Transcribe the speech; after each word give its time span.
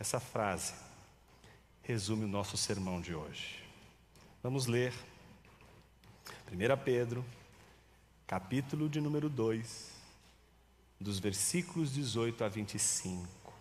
Essa 0.00 0.18
frase 0.18 0.72
resume 1.82 2.24
o 2.24 2.28
nosso 2.28 2.56
sermão 2.56 3.02
de 3.02 3.14
hoje. 3.14 3.62
Vamos 4.42 4.64
ler 4.64 4.94
1 6.50 6.82
Pedro, 6.82 7.22
capítulo 8.26 8.88
de 8.88 8.98
número 8.98 9.28
2, 9.28 9.90
dos 10.98 11.18
versículos 11.18 11.92
18 11.92 12.42
a 12.42 12.48
25. 12.48 13.52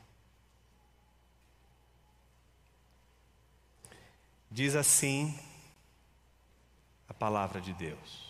Diz 4.50 4.78
assim 4.78 5.38
a 7.10 7.14
palavra 7.14 7.60
de 7.60 7.74
Deus. 7.74 8.29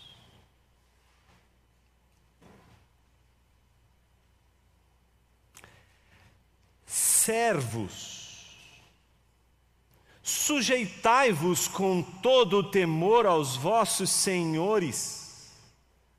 Servos, 7.20 8.46
sujeitai-vos 10.22 11.68
com 11.68 12.02
todo 12.02 12.60
o 12.60 12.70
temor 12.70 13.26
aos 13.26 13.56
vossos 13.56 14.08
senhores, 14.08 15.52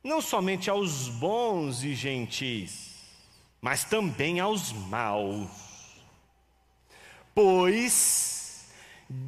não 0.03 0.21
somente 0.21 0.69
aos 0.69 1.07
bons 1.07 1.83
e 1.83 1.95
gentis, 1.95 2.99
mas 3.59 3.83
também 3.83 4.39
aos 4.39 4.71
maus. 4.71 5.49
Pois 7.33 8.67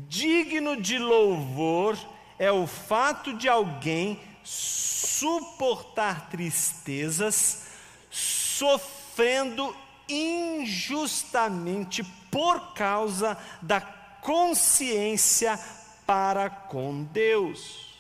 digno 0.08 0.80
de 0.80 1.00
louvor 1.00 1.98
é 2.38 2.52
o 2.52 2.68
fato 2.68 3.34
de 3.34 3.50
alguém 3.50 4.22
suportar 4.44 6.30
tristezas, 6.30 7.64
sofrendo 8.12 9.76
injustamente 10.08 12.04
por 12.32 12.74
causa 12.74 13.38
da 13.62 13.82
consciência 13.82 15.60
para 16.06 16.50
com 16.50 17.04
Deus. 17.04 17.94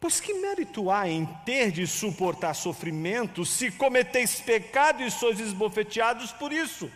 Pois 0.00 0.20
que 0.20 0.34
mérito 0.34 0.90
há 0.90 1.08
em 1.08 1.24
ter 1.46 1.70
de 1.70 1.86
suportar 1.86 2.54
sofrimento 2.54 3.44
se 3.44 3.70
cometeis 3.70 4.40
pecado 4.40 5.02
e 5.02 5.10
sois 5.10 5.40
esbofeteados 5.40 6.30
por 6.32 6.52
isso? 6.52 6.90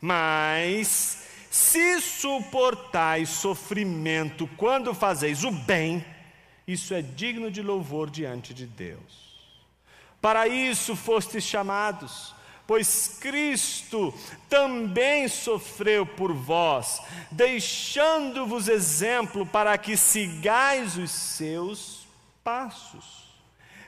Mas 0.00 1.24
se 1.50 2.00
suportais 2.00 3.28
sofrimento 3.28 4.48
quando 4.56 4.92
fazeis 4.94 5.44
o 5.44 5.50
bem, 5.50 6.04
isso 6.66 6.94
é 6.94 7.02
digno 7.02 7.50
de 7.50 7.62
louvor 7.62 8.10
diante 8.10 8.52
de 8.52 8.66
Deus. 8.66 9.38
Para 10.20 10.48
isso 10.48 10.96
fostes 10.96 11.44
chamados, 11.44 12.33
pois 12.66 13.18
Cristo 13.20 14.14
também 14.48 15.28
sofreu 15.28 16.06
por 16.06 16.32
vós, 16.32 17.00
deixando-vos 17.30 18.68
exemplo 18.68 19.44
para 19.44 19.76
que 19.76 19.96
sigais 19.96 20.96
os 20.96 21.10
seus 21.10 22.06
passos. 22.42 23.23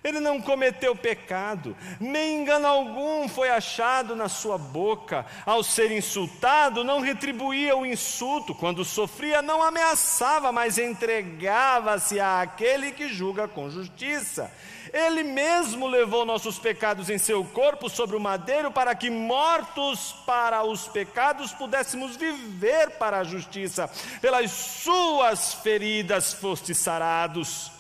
Ele 0.07 0.21
não 0.21 0.41
cometeu 0.41 0.95
pecado, 0.95 1.77
nem 1.99 2.41
engano 2.41 2.65
algum 2.65 3.29
foi 3.29 3.51
achado 3.51 4.15
na 4.15 4.29
sua 4.29 4.57
boca. 4.57 5.27
Ao 5.45 5.65
ser 5.65 5.91
insultado, 5.91 6.85
não 6.85 7.01
retribuía 7.01 7.77
o 7.77 7.85
insulto. 7.85 8.55
Quando 8.55 8.85
sofria, 8.85 9.43
não 9.43 9.61
ameaçava, 9.61 10.53
mas 10.53 10.79
entregava-se 10.79 12.21
àquele 12.21 12.93
que 12.93 13.09
julga 13.09 13.49
com 13.49 13.69
justiça. 13.69 14.49
Ele 14.93 15.25
mesmo 15.25 15.89
levou 15.89 16.25
nossos 16.25 16.57
pecados 16.57 17.11
em 17.11 17.19
seu 17.19 17.45
corpo 17.45 17.91
sobre 17.91 18.15
o 18.15 18.21
madeiro, 18.21 18.71
para 18.71 18.95
que, 18.95 19.11
mortos 19.11 20.15
para 20.25 20.63
os 20.63 20.87
pecados, 20.87 21.51
pudéssemos 21.51 22.15
viver 22.15 22.91
para 22.91 23.19
a 23.19 23.25
justiça. 23.25 23.91
Pelas 24.21 24.53
suas 24.53 25.55
feridas 25.55 26.33
fostes 26.33 26.79
sarados, 26.79 27.73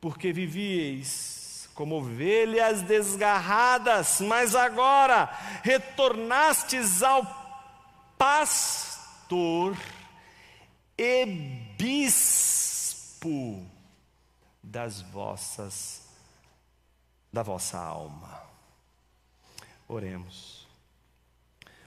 porque 0.00 0.32
vivieis 0.32 1.29
como 1.80 1.96
ovelhas 1.96 2.82
desgarradas, 2.82 4.20
mas 4.20 4.54
agora 4.54 5.24
retornastes 5.62 7.02
ao 7.02 7.24
pastor 8.18 9.74
e 10.98 11.24
bispo 11.78 13.66
das 14.62 15.00
vossas 15.00 16.06
da 17.32 17.42
vossa 17.42 17.78
alma. 17.78 18.42
Oremos. 19.88 20.68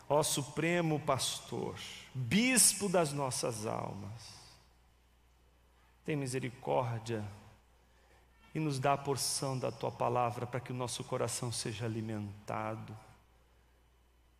Ó 0.09 0.23
supremo 0.23 0.99
pastor, 1.01 1.75
bispo 2.15 2.89
das 2.89 3.13
nossas 3.13 3.67
almas, 3.67 4.23
tem 6.03 6.15
misericórdia 6.15 7.23
e 8.53 8.59
nos 8.59 8.79
dá 8.79 8.93
a 8.93 8.97
porção 8.97 9.57
da 9.57 9.71
tua 9.71 9.91
palavra 9.91 10.45
para 10.45 10.59
que 10.59 10.71
o 10.71 10.75
nosso 10.75 11.03
coração 11.03 11.51
seja 11.51 11.85
alimentado. 11.85 12.95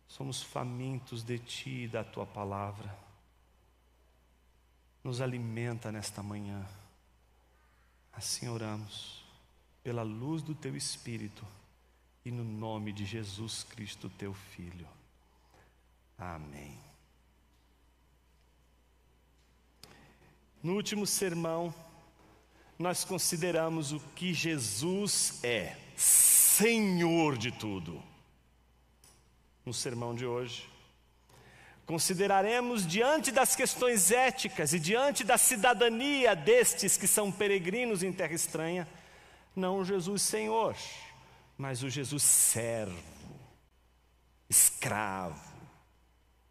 Somos 0.06 0.42
famintos 0.42 1.24
de 1.24 1.38
ti 1.38 1.84
e 1.84 1.88
da 1.88 2.04
tua 2.04 2.24
palavra. 2.24 2.96
Nos 5.02 5.20
alimenta 5.20 5.90
nesta 5.90 6.22
manhã. 6.22 6.64
Assim 8.12 8.48
oramos, 8.48 9.24
pela 9.82 10.02
luz 10.02 10.42
do 10.42 10.54
teu 10.54 10.76
Espírito 10.76 11.44
e 12.24 12.30
no 12.30 12.44
nome 12.44 12.92
de 12.92 13.04
Jesus 13.04 13.64
Cristo, 13.64 14.08
teu 14.08 14.32
Filho. 14.32 14.86
Amém. 16.16 16.78
No 20.62 20.74
último 20.74 21.06
sermão, 21.06 21.74
nós 22.78 23.04
consideramos 23.04 23.92
o 23.92 24.00
que 24.14 24.34
Jesus 24.34 25.38
é, 25.42 25.76
Senhor 25.96 27.36
de 27.36 27.52
tudo. 27.52 28.02
No 29.64 29.72
sermão 29.72 30.14
de 30.14 30.26
hoje, 30.26 30.68
consideraremos 31.86 32.86
diante 32.86 33.30
das 33.30 33.56
questões 33.56 34.10
éticas 34.10 34.74
e 34.74 34.78
diante 34.78 35.24
da 35.24 35.38
cidadania 35.38 36.34
destes 36.34 36.96
que 36.96 37.06
são 37.06 37.32
peregrinos 37.32 38.02
em 38.02 38.12
terra 38.12 38.34
estranha, 38.34 38.86
não 39.56 39.78
o 39.78 39.84
Jesus 39.84 40.22
Senhor, 40.22 40.76
mas 41.56 41.82
o 41.82 41.88
Jesus 41.88 42.22
servo, 42.22 43.02
escravo. 44.50 45.54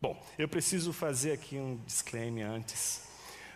Bom, 0.02 0.22
eu 0.38 0.48
preciso 0.48 0.92
fazer 0.92 1.34
aqui 1.34 1.58
um 1.58 1.78
disclaimer 1.86 2.48
antes, 2.48 3.04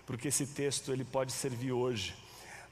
porque 0.05 0.27
esse 0.27 0.45
texto 0.45 0.93
ele 0.93 1.03
pode 1.03 1.31
servir 1.31 1.71
hoje 1.71 2.26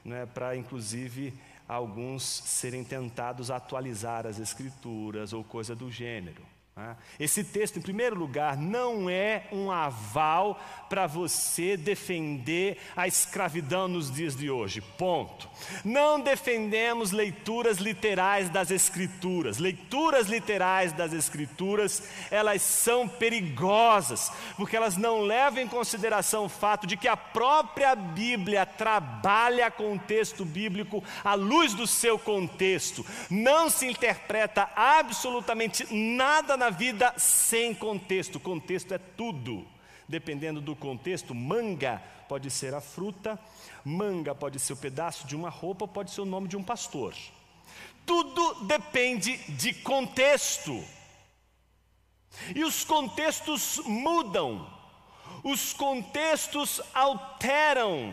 né, 0.06 0.26
para 0.26 0.56
inclusive 0.56 1.34
alguns 1.68 2.22
serem 2.22 2.84
tentados 2.84 3.50
atualizar 3.50 4.26
as 4.26 4.38
escrituras 4.38 5.32
ou 5.32 5.42
coisa 5.42 5.74
do 5.74 5.90
gênero. 5.90 6.55
Né? 6.76 6.94
Esse 7.18 7.42
texto, 7.42 7.78
em 7.78 7.82
primeiro 7.82 8.14
lugar, 8.14 8.54
não 8.54 9.08
é 9.08 9.44
um 9.50 9.70
aval 9.70 10.60
para 10.90 11.06
você 11.06 11.74
defender 11.74 12.76
a 12.94 13.08
escravidão 13.08 13.88
nos 13.88 14.12
dias 14.12 14.36
de 14.36 14.50
hoje. 14.50 14.82
Ponto. 14.82 15.48
Não 15.82 16.20
defendemos 16.20 17.12
leituras 17.12 17.78
literais 17.78 18.50
das 18.50 18.70
Escrituras. 18.70 19.56
Leituras 19.56 20.26
literais 20.26 20.92
das 20.92 21.14
Escrituras, 21.14 22.02
elas 22.30 22.60
são 22.60 23.08
perigosas, 23.08 24.30
porque 24.58 24.76
elas 24.76 24.98
não 24.98 25.22
levam 25.22 25.62
em 25.62 25.68
consideração 25.68 26.44
o 26.44 26.50
fato 26.50 26.86
de 26.86 26.98
que 26.98 27.08
a 27.08 27.16
própria 27.16 27.94
Bíblia 27.94 28.66
trabalha 28.66 29.70
com 29.70 29.94
o 29.94 29.98
texto 29.98 30.44
bíblico 30.44 31.02
à 31.24 31.32
luz 31.32 31.72
do 31.72 31.86
seu 31.86 32.18
contexto. 32.18 33.04
Não 33.30 33.70
se 33.70 33.86
interpreta 33.86 34.68
absolutamente 34.76 35.86
nada 35.90 36.54
na 36.54 36.65
na 36.66 36.70
vida 36.70 37.14
sem 37.16 37.72
contexto. 37.72 38.40
Contexto 38.40 38.92
é 38.92 38.98
tudo. 38.98 39.64
Dependendo 40.08 40.60
do 40.60 40.74
contexto, 40.74 41.32
manga 41.32 42.02
pode 42.28 42.50
ser 42.50 42.74
a 42.74 42.80
fruta, 42.80 43.38
manga 43.84 44.34
pode 44.34 44.58
ser 44.58 44.72
o 44.72 44.76
pedaço 44.76 45.28
de 45.28 45.36
uma 45.36 45.48
roupa, 45.48 45.86
pode 45.86 46.10
ser 46.10 46.22
o 46.22 46.24
nome 46.24 46.48
de 46.48 46.56
um 46.56 46.62
pastor. 46.62 47.14
Tudo 48.04 48.64
depende 48.64 49.36
de 49.52 49.72
contexto. 49.74 50.84
E 52.54 52.64
os 52.64 52.84
contextos 52.84 53.80
mudam, 53.84 54.68
os 55.44 55.72
contextos 55.72 56.80
alteram 56.92 58.12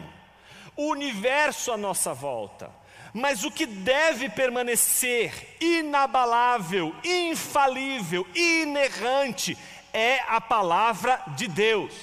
o 0.76 0.90
universo 0.90 1.72
à 1.72 1.78
nossa 1.78 2.14
volta. 2.14 2.72
Mas 3.14 3.44
o 3.44 3.52
que 3.52 3.68
deve 3.68 4.28
permanecer 4.28 5.56
inabalável, 5.62 6.96
infalível, 7.04 8.28
inerrante 8.34 9.56
é 9.94 10.20
a 10.28 10.42
palavra 10.42 11.22
de 11.38 11.48
Deus. 11.48 11.94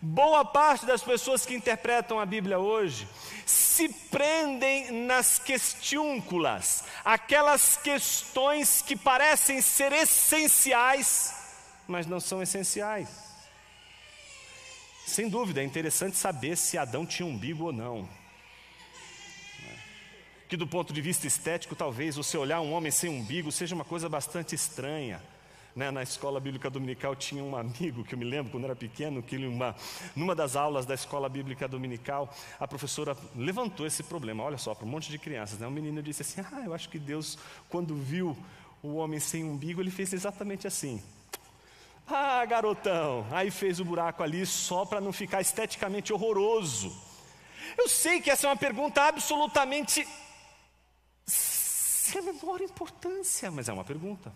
Boa 0.00 0.44
parte 0.44 0.86
das 0.86 1.02
pessoas 1.02 1.44
que 1.44 1.54
interpretam 1.54 2.20
a 2.20 2.24
Bíblia 2.24 2.58
hoje 2.58 3.06
se 3.44 3.88
prendem 3.88 4.92
nas 4.92 5.38
questiúnculas, 5.38 6.84
aquelas 7.04 7.76
questões 7.76 8.80
que 8.80 8.96
parecem 8.96 9.60
ser 9.60 9.92
essenciais, 9.92 11.34
mas 11.88 12.06
não 12.06 12.20
são 12.20 12.40
essenciais. 12.40 13.08
Sem 15.04 15.28
dúvida, 15.28 15.60
é 15.60 15.64
interessante 15.64 16.16
saber 16.16 16.56
se 16.56 16.78
Adão 16.78 17.04
tinha 17.04 17.26
umbigo 17.26 17.64
ou 17.64 17.72
não. 17.72 18.19
Que 20.50 20.56
do 20.56 20.66
ponto 20.66 20.92
de 20.92 21.00
vista 21.00 21.28
estético, 21.28 21.76
talvez 21.76 22.16
você 22.16 22.36
olhar 22.36 22.60
um 22.60 22.72
homem 22.72 22.90
sem 22.90 23.08
umbigo 23.08 23.52
seja 23.52 23.72
uma 23.72 23.84
coisa 23.84 24.08
bastante 24.08 24.52
estranha. 24.52 25.22
Né, 25.76 25.92
na 25.92 26.02
escola 26.02 26.40
bíblica 26.40 26.68
dominical 26.68 27.14
tinha 27.14 27.44
um 27.44 27.54
amigo 27.54 28.02
que 28.02 28.16
eu 28.16 28.18
me 28.18 28.24
lembro 28.24 28.50
quando 28.50 28.64
era 28.64 28.74
pequeno, 28.74 29.22
que 29.22 29.36
uma, 29.36 29.76
numa 30.16 30.34
das 30.34 30.56
aulas 30.56 30.84
da 30.84 30.94
escola 30.94 31.28
bíblica 31.28 31.68
dominical, 31.68 32.34
a 32.58 32.66
professora 32.66 33.16
levantou 33.36 33.86
esse 33.86 34.02
problema. 34.02 34.42
Olha 34.42 34.58
só, 34.58 34.74
para 34.74 34.84
um 34.84 34.88
monte 34.88 35.08
de 35.08 35.20
crianças, 35.20 35.60
né? 35.60 35.68
O 35.68 35.70
menino 35.70 36.02
disse 36.02 36.22
assim: 36.22 36.40
Ah, 36.40 36.62
eu 36.64 36.74
acho 36.74 36.88
que 36.88 36.98
Deus, 36.98 37.38
quando 37.68 37.94
viu 37.94 38.36
o 38.82 38.96
homem 38.96 39.20
sem 39.20 39.44
umbigo, 39.44 39.80
ele 39.80 39.92
fez 39.92 40.12
exatamente 40.12 40.66
assim. 40.66 41.00
Ah, 42.08 42.44
garotão! 42.44 43.24
Aí 43.30 43.52
fez 43.52 43.78
o 43.78 43.84
buraco 43.84 44.24
ali 44.24 44.44
só 44.44 44.84
para 44.84 45.00
não 45.00 45.12
ficar 45.12 45.40
esteticamente 45.40 46.12
horroroso. 46.12 46.92
Eu 47.78 47.88
sei 47.88 48.20
que 48.20 48.28
essa 48.28 48.48
é 48.48 48.50
uma 48.50 48.56
pergunta 48.56 49.00
absolutamente 49.02 50.04
sem 52.10 52.20
a 52.20 52.22
menor 52.22 52.60
importância, 52.60 53.50
mas 53.50 53.68
é 53.68 53.72
uma 53.72 53.84
pergunta. 53.84 54.32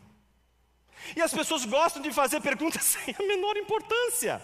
E 1.17 1.21
as 1.21 1.33
pessoas 1.33 1.65
gostam 1.65 2.01
de 2.01 2.13
fazer 2.13 2.41
perguntas 2.41 2.85
sem 2.85 3.15
a 3.19 3.23
menor 3.23 3.57
importância. 3.57 4.41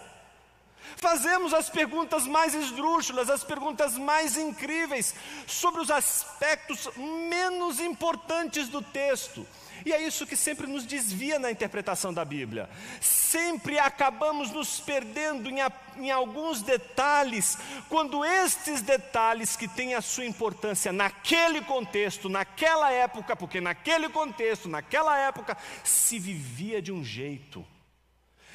Fazemos 0.96 1.52
as 1.54 1.70
perguntas 1.70 2.26
mais 2.26 2.54
esdrúxulas, 2.54 3.30
as 3.30 3.44
perguntas 3.44 3.96
mais 3.96 4.36
incríveis 4.36 5.14
sobre 5.46 5.80
os 5.80 5.90
aspectos 5.90 6.88
menos 6.96 7.80
importantes 7.80 8.68
do 8.68 8.82
texto. 8.82 9.46
E 9.84 9.92
é 9.92 10.02
isso 10.02 10.26
que 10.26 10.36
sempre 10.36 10.66
nos 10.66 10.84
desvia 10.84 11.38
na 11.38 11.50
interpretação 11.50 12.12
da 12.12 12.24
Bíblia. 12.24 12.68
Sempre 13.00 13.78
acabamos 13.78 14.50
nos 14.50 14.80
perdendo 14.80 15.48
em, 15.48 15.60
a, 15.60 15.72
em, 15.96 16.10
alguns 16.10 16.62
detalhes, 16.62 17.58
quando 17.88 18.24
estes 18.24 18.82
detalhes 18.82 19.56
que 19.56 19.68
têm 19.68 19.94
a 19.94 20.02
sua 20.02 20.24
importância 20.24 20.92
naquele 20.92 21.60
contexto, 21.60 22.28
naquela 22.28 22.90
época, 22.90 23.36
porque 23.36 23.60
naquele 23.60 24.08
contexto, 24.08 24.68
naquela 24.68 25.16
época, 25.18 25.56
se 25.84 26.18
vivia 26.18 26.82
de 26.82 26.92
um 26.92 27.04
jeito. 27.04 27.64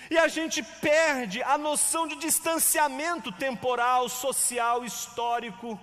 E 0.10 0.18
a 0.18 0.28
gente 0.28 0.62
perde 0.62 1.42
a 1.42 1.58
noção 1.58 2.08
de 2.08 2.16
distanciamento 2.16 3.32
temporal, 3.32 4.08
social, 4.08 4.86
histórico. 4.86 5.80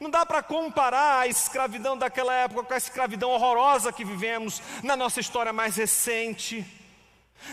Não 0.00 0.10
dá 0.10 0.26
para 0.26 0.42
comparar 0.42 1.20
a 1.20 1.26
escravidão 1.26 1.96
daquela 1.96 2.34
época 2.34 2.64
com 2.64 2.74
a 2.74 2.76
escravidão 2.76 3.30
horrorosa 3.30 3.92
que 3.92 4.04
vivemos 4.04 4.62
na 4.82 4.96
nossa 4.96 5.20
história 5.20 5.52
mais 5.52 5.76
recente. 5.76 6.64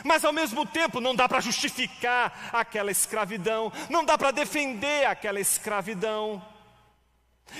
Mas 0.03 0.25
ao 0.25 0.33
mesmo 0.33 0.65
tempo 0.65 0.99
não 0.99 1.15
dá 1.15 1.27
para 1.27 1.41
justificar 1.41 2.49
aquela 2.51 2.91
escravidão, 2.91 3.71
não 3.89 4.03
dá 4.03 4.17
para 4.17 4.31
defender 4.31 5.05
aquela 5.05 5.39
escravidão. 5.39 6.41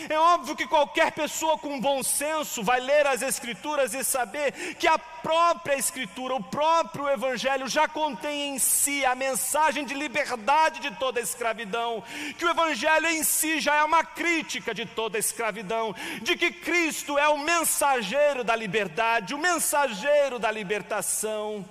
É 0.10 0.18
óbvio 0.18 0.56
que 0.56 0.66
qualquer 0.66 1.12
pessoa 1.12 1.58
com 1.58 1.80
bom 1.80 2.02
senso 2.02 2.64
vai 2.64 2.80
ler 2.80 3.06
as 3.06 3.22
Escrituras 3.22 3.94
e 3.94 4.04
saber 4.04 4.76
que 4.76 4.88
a 4.88 4.98
própria 4.98 5.76
Escritura, 5.76 6.34
o 6.36 6.44
próprio 6.44 7.10
Evangelho 7.10 7.68
já 7.68 7.88
contém 7.88 8.56
em 8.56 8.60
si 8.60 9.06
a 9.06 9.14
mensagem 9.14 9.86
de 9.86 9.94
liberdade 9.94 10.80
de 10.80 10.92
toda 10.96 11.20
escravidão, 11.20 12.04
que 12.38 12.46
o 12.46 12.50
Evangelho 12.50 13.08
em 13.08 13.24
si 13.24 13.60
já 13.60 13.76
é 13.76 13.84
uma 13.84 14.04
crítica 14.04 14.74
de 14.74 14.86
toda 14.86 15.20
escravidão, 15.20 15.96
de 16.22 16.36
que 16.36 16.52
Cristo 16.52 17.18
é 17.18 17.28
o 17.28 17.38
mensageiro 17.38 18.44
da 18.44 18.56
liberdade, 18.56 19.36
o 19.36 19.40
mensageiro 19.40 20.40
da 20.40 20.50
libertação. 20.50 21.64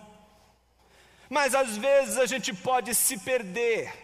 Mas 1.29 1.55
às 1.55 1.77
vezes 1.77 2.19
a 2.19 2.27
gente 2.27 2.55
pode 2.55 2.95
se 2.95 3.19
perder 3.19 4.02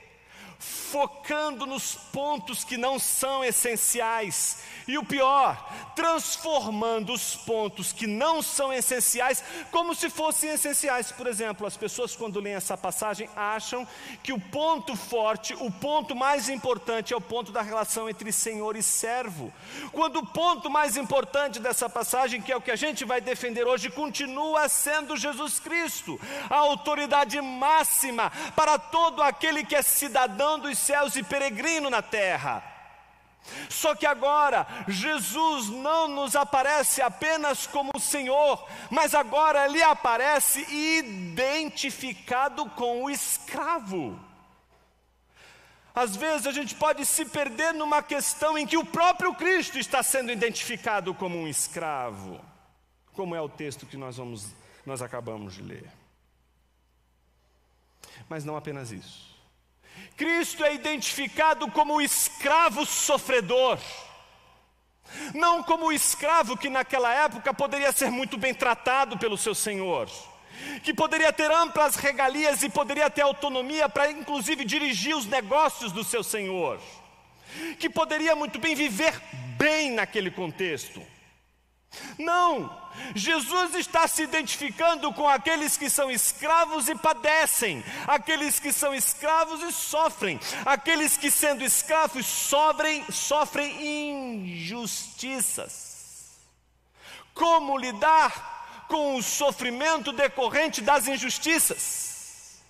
focando 0.58 1.66
nos 1.66 1.94
pontos 1.94 2.64
que 2.64 2.76
não 2.76 2.98
são 2.98 3.44
essenciais 3.44 4.58
e 4.88 4.98
o 4.98 5.04
pior, 5.04 5.56
transformando 5.94 7.12
os 7.12 7.36
pontos 7.36 7.92
que 7.92 8.06
não 8.06 8.42
são 8.42 8.72
essenciais 8.72 9.44
como 9.70 9.94
se 9.94 10.08
fossem 10.08 10.50
essenciais. 10.50 11.12
Por 11.12 11.26
exemplo, 11.26 11.66
as 11.66 11.76
pessoas, 11.76 12.16
quando 12.16 12.40
leem 12.40 12.56
essa 12.56 12.76
passagem, 12.76 13.28
acham 13.36 13.86
que 14.22 14.32
o 14.32 14.40
ponto 14.40 14.96
forte, 14.96 15.54
o 15.54 15.70
ponto 15.70 16.16
mais 16.16 16.48
importante 16.48 17.12
é 17.12 17.16
o 17.16 17.20
ponto 17.20 17.52
da 17.52 17.60
relação 17.60 18.08
entre 18.08 18.32
Senhor 18.32 18.74
e 18.76 18.82
servo. 18.82 19.52
Quando 19.92 20.20
o 20.20 20.26
ponto 20.26 20.70
mais 20.70 20.96
importante 20.96 21.60
dessa 21.60 21.88
passagem, 21.88 22.40
que 22.40 22.50
é 22.50 22.56
o 22.56 22.62
que 22.62 22.70
a 22.70 22.76
gente 22.76 23.04
vai 23.04 23.20
defender 23.20 23.66
hoje, 23.66 23.90
continua 23.90 24.68
sendo 24.68 25.16
Jesus 25.16 25.60
Cristo, 25.60 26.18
a 26.48 26.56
autoridade 26.56 27.38
máxima 27.40 28.32
para 28.56 28.78
todo 28.78 29.22
aquele 29.22 29.64
que 29.64 29.76
é 29.76 29.82
cidadão 29.82 30.47
dos 30.56 30.78
céus 30.78 31.16
e 31.16 31.22
peregrino 31.24 31.90
na 31.90 32.00
terra. 32.00 32.62
Só 33.68 33.94
que 33.94 34.06
agora, 34.06 34.66
Jesus 34.86 35.68
não 35.68 36.06
nos 36.06 36.36
aparece 36.36 37.00
apenas 37.02 37.66
como 37.66 37.98
Senhor, 37.98 38.64
mas 38.90 39.14
agora 39.14 39.66
ele 39.66 39.82
aparece 39.82 40.60
identificado 40.70 42.66
com 42.70 43.04
o 43.04 43.10
escravo. 43.10 44.18
Às 45.94 46.14
vezes 46.14 46.46
a 46.46 46.52
gente 46.52 46.74
pode 46.76 47.04
se 47.04 47.24
perder 47.24 47.74
numa 47.74 48.02
questão 48.02 48.56
em 48.56 48.66
que 48.66 48.76
o 48.76 48.84
próprio 48.84 49.34
Cristo 49.34 49.78
está 49.78 50.02
sendo 50.02 50.30
identificado 50.30 51.12
como 51.12 51.36
um 51.36 51.48
escravo, 51.48 52.40
como 53.14 53.34
é 53.34 53.40
o 53.40 53.48
texto 53.48 53.84
que 53.84 53.96
nós, 53.96 54.16
vamos, 54.16 54.54
nós 54.86 55.02
acabamos 55.02 55.54
de 55.54 55.62
ler. 55.62 55.90
Mas 58.28 58.44
não 58.44 58.56
apenas 58.56 58.92
isso. 58.92 59.37
Cristo 60.18 60.64
é 60.64 60.74
identificado 60.74 61.70
como 61.70 61.94
o 61.94 62.02
escravo 62.02 62.84
sofredor. 62.84 63.78
Não 65.32 65.62
como 65.62 65.86
o 65.86 65.92
escravo 65.92 66.56
que 66.56 66.68
naquela 66.68 67.14
época 67.14 67.54
poderia 67.54 67.92
ser 67.92 68.10
muito 68.10 68.36
bem 68.36 68.52
tratado 68.52 69.16
pelo 69.16 69.38
seu 69.38 69.54
senhor, 69.54 70.10
que 70.82 70.92
poderia 70.92 71.32
ter 71.32 71.50
amplas 71.52 71.94
regalias 71.94 72.64
e 72.64 72.68
poderia 72.68 73.08
ter 73.08 73.22
autonomia 73.22 73.88
para 73.88 74.10
inclusive 74.10 74.64
dirigir 74.64 75.16
os 75.16 75.24
negócios 75.24 75.92
do 75.92 76.02
seu 76.02 76.24
senhor, 76.24 76.80
que 77.78 77.88
poderia 77.88 78.34
muito 78.34 78.58
bem 78.58 78.74
viver 78.74 79.14
bem 79.56 79.92
naquele 79.92 80.32
contexto. 80.32 81.00
Não, 82.18 82.70
Jesus 83.14 83.74
está 83.74 84.06
se 84.06 84.22
identificando 84.22 85.12
com 85.12 85.28
aqueles 85.28 85.76
que 85.76 85.88
são 85.88 86.10
escravos 86.10 86.88
e 86.88 86.94
padecem, 86.94 87.84
aqueles 88.06 88.60
que 88.60 88.72
são 88.72 88.94
escravos 88.94 89.62
e 89.62 89.72
sofrem, 89.72 90.38
aqueles 90.66 91.16
que 91.16 91.30
sendo 91.30 91.64
escravos 91.64 92.26
sofrem, 92.26 93.04
sofrem 93.10 94.42
injustiças. 94.42 95.96
Como 97.32 97.78
lidar 97.78 98.84
com 98.88 99.16
o 99.16 99.22
sofrimento 99.22 100.12
decorrente 100.12 100.82
das 100.82 101.06
injustiças? 101.06 102.60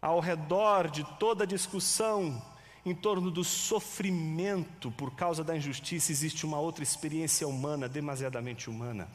Ao 0.00 0.20
redor 0.20 0.88
de 0.88 1.02
toda 1.18 1.46
discussão 1.46 2.40
em 2.84 2.94
torno 2.94 3.30
do 3.30 3.42
sofrimento 3.42 4.90
por 4.90 5.14
causa 5.14 5.42
da 5.42 5.56
injustiça, 5.56 6.12
existe 6.12 6.44
uma 6.44 6.58
outra 6.58 6.82
experiência 6.82 7.48
humana, 7.48 7.88
demasiadamente 7.88 8.68
humana, 8.68 9.08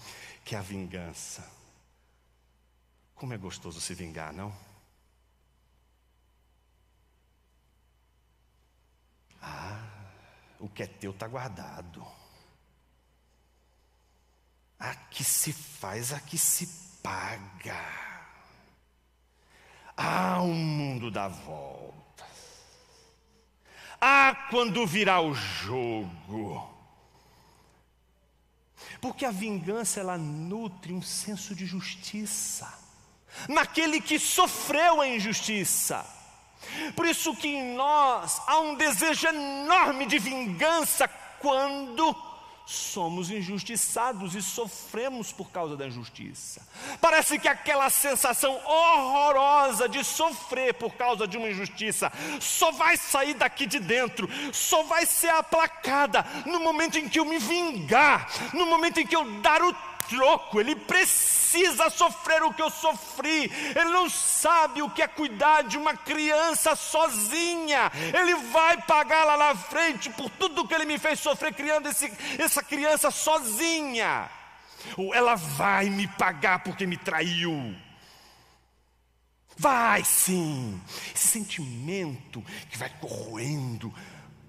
que 0.43 0.55
é 0.55 0.57
a 0.57 0.61
vingança. 0.61 1.47
Como 3.13 3.33
é 3.33 3.37
gostoso 3.37 3.79
se 3.79 3.93
vingar, 3.93 4.33
não? 4.33 4.53
Ah, 9.41 9.85
o 10.59 10.67
que 10.67 10.83
é 10.83 10.87
teu 10.87 11.11
está 11.11 11.27
guardado. 11.27 12.05
Aqui 14.79 15.23
se 15.23 15.51
faz, 15.51 16.13
aqui 16.13 16.37
se 16.37 16.67
paga. 17.03 18.09
Ah, 19.95 20.41
o 20.41 20.47
mundo 20.47 21.11
dá 21.11 21.27
volta. 21.27 22.08
Ah, 24.01 24.47
quando 24.49 24.85
virá 24.87 25.21
o 25.21 25.33
jogo. 25.33 26.67
Porque 29.01 29.25
a 29.25 29.31
vingança 29.31 29.99
ela 29.99 30.17
nutre 30.17 30.93
um 30.93 31.01
senso 31.01 31.53
de 31.53 31.65
justiça 31.65 32.71
naquele 33.47 34.01
que 34.01 34.17
sofreu 34.19 35.01
a 35.01 35.07
injustiça. 35.07 36.05
Por 36.95 37.05
isso 37.05 37.35
que 37.35 37.47
em 37.47 37.75
nós 37.75 38.41
há 38.47 38.59
um 38.59 38.75
desejo 38.75 39.27
enorme 39.27 40.05
de 40.05 40.19
vingança 40.19 41.07
quando 41.39 42.13
somos 42.69 43.31
injustiçados 43.31 44.35
e 44.35 44.43
sofremos 44.43 45.31
por 45.31 45.49
causa 45.49 45.75
da 45.75 45.87
injustiça. 45.87 46.61
Parece 47.01 47.39
que 47.39 47.47
aquela 47.47 47.89
sensação 47.89 48.53
horrorosa 48.63 49.89
de 49.89 50.03
sofrer 50.03 50.75
por 50.75 50.93
causa 50.93 51.27
de 51.27 51.35
uma 51.35 51.49
injustiça 51.49 52.11
só 52.39 52.71
vai 52.71 52.95
sair 52.95 53.33
daqui 53.33 53.65
de 53.65 53.79
dentro, 53.79 54.29
só 54.53 54.83
vai 54.83 55.07
ser 55.07 55.29
aplacada 55.29 56.23
no 56.45 56.59
momento 56.59 56.99
em 56.99 57.09
que 57.09 57.19
eu 57.19 57.25
me 57.25 57.39
vingar, 57.39 58.29
no 58.53 58.67
momento 58.67 58.99
em 58.99 59.07
que 59.07 59.15
eu 59.15 59.25
dar 59.41 59.63
o 59.63 59.73
troco, 60.09 60.59
ele 60.59 60.75
precisa 60.75 61.89
sofrer 61.89 62.43
o 62.43 62.53
que 62.53 62.61
eu 62.61 62.69
sofri. 62.69 63.51
Ele 63.75 63.91
não 63.91 64.09
sabe 64.09 64.81
o 64.81 64.89
que 64.89 65.01
é 65.01 65.07
cuidar 65.07 65.61
de 65.63 65.77
uma 65.77 65.95
criança 65.95 66.75
sozinha. 66.75 67.91
Ele 68.13 68.35
vai 68.51 68.81
pagar 68.81 69.23
lá 69.23 69.37
na 69.37 69.55
frente 69.55 70.09
por 70.09 70.29
tudo 70.31 70.67
que 70.67 70.73
ele 70.73 70.85
me 70.85 70.97
fez 70.97 71.19
sofrer 71.19 71.53
criando 71.53 71.87
esse, 71.87 72.11
essa 72.39 72.63
criança 72.63 73.11
sozinha. 73.11 74.29
Ou 74.97 75.13
ela 75.13 75.35
vai 75.35 75.89
me 75.89 76.07
pagar 76.07 76.63
porque 76.63 76.87
me 76.87 76.97
traiu. 76.97 77.75
Vai 79.55 80.03
sim. 80.03 80.81
Esse 81.13 81.27
sentimento 81.27 82.41
que 82.69 82.77
vai 82.77 82.89
corroendo, 82.99 83.93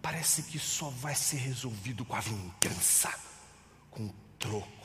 parece 0.01 0.45
que 0.45 0.59
só 0.59 0.89
vai 0.89 1.15
ser 1.15 1.39
resolvido 1.39 2.05
com 2.05 2.15
a 2.17 2.21
vingança, 2.21 3.13
com 3.91 4.05
o 4.07 4.15
troco, 4.39 4.80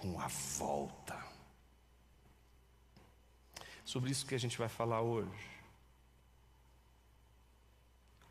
com 0.00 0.18
a 0.20 0.26
volta. 0.26 1.18
Sobre 3.84 4.10
isso 4.10 4.26
que 4.26 4.34
a 4.34 4.38
gente 4.38 4.58
vai 4.58 4.68
falar 4.68 5.00
hoje. 5.00 5.48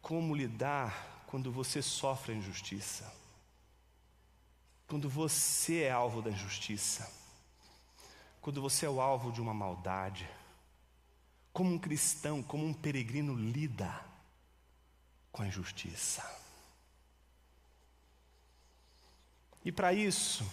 Como 0.01 0.35
lidar 0.35 1.23
quando 1.27 1.51
você 1.51 1.81
sofre 1.81 2.33
a 2.33 2.35
injustiça? 2.35 3.13
Quando 4.87 5.09
você 5.09 5.83
é 5.83 5.91
alvo 5.91 6.21
da 6.21 6.31
injustiça? 6.31 7.11
Quando 8.41 8.61
você 8.61 8.85
é 8.85 8.89
o 8.89 8.99
alvo 8.99 9.31
de 9.31 9.39
uma 9.39 9.53
maldade? 9.53 10.27
como 11.59 11.73
um 11.73 11.77
cristão, 11.77 12.41
como 12.41 12.65
um 12.65 12.73
peregrino 12.73 13.35
lida 13.35 14.01
com 15.29 15.43
a 15.43 15.47
injustiça. 15.47 16.23
E 19.65 19.69
para 19.69 19.91
isso, 19.91 20.49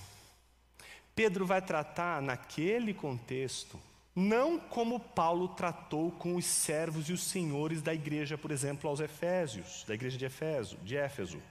Pedro 1.17 1.47
vai 1.47 1.63
tratar 1.63 2.21
naquele 2.21 2.93
contexto, 2.93 3.81
não 4.15 4.59
como 4.59 5.01
Paulo 5.01 5.49
tratou 5.49 6.13
com 6.13 6.37
os 6.37 6.45
servos 6.45 7.09
e 7.09 7.15
os 7.15 7.23
senhores 7.23 7.81
da 7.81 7.95
igreja, 7.95 8.37
por 8.37 8.51
exemplo, 8.51 8.89
aos 8.89 9.01
Efésios, 9.01 9.83
da 9.89 9.95
igreja 9.95 10.19
de 10.19 10.27
Éfeso, 10.27 10.77
de 10.85 10.95
Éfeso. 10.95 11.43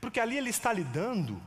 Porque 0.00 0.18
ali 0.18 0.38
ele 0.38 0.48
está 0.48 0.72
lidando 0.72 1.40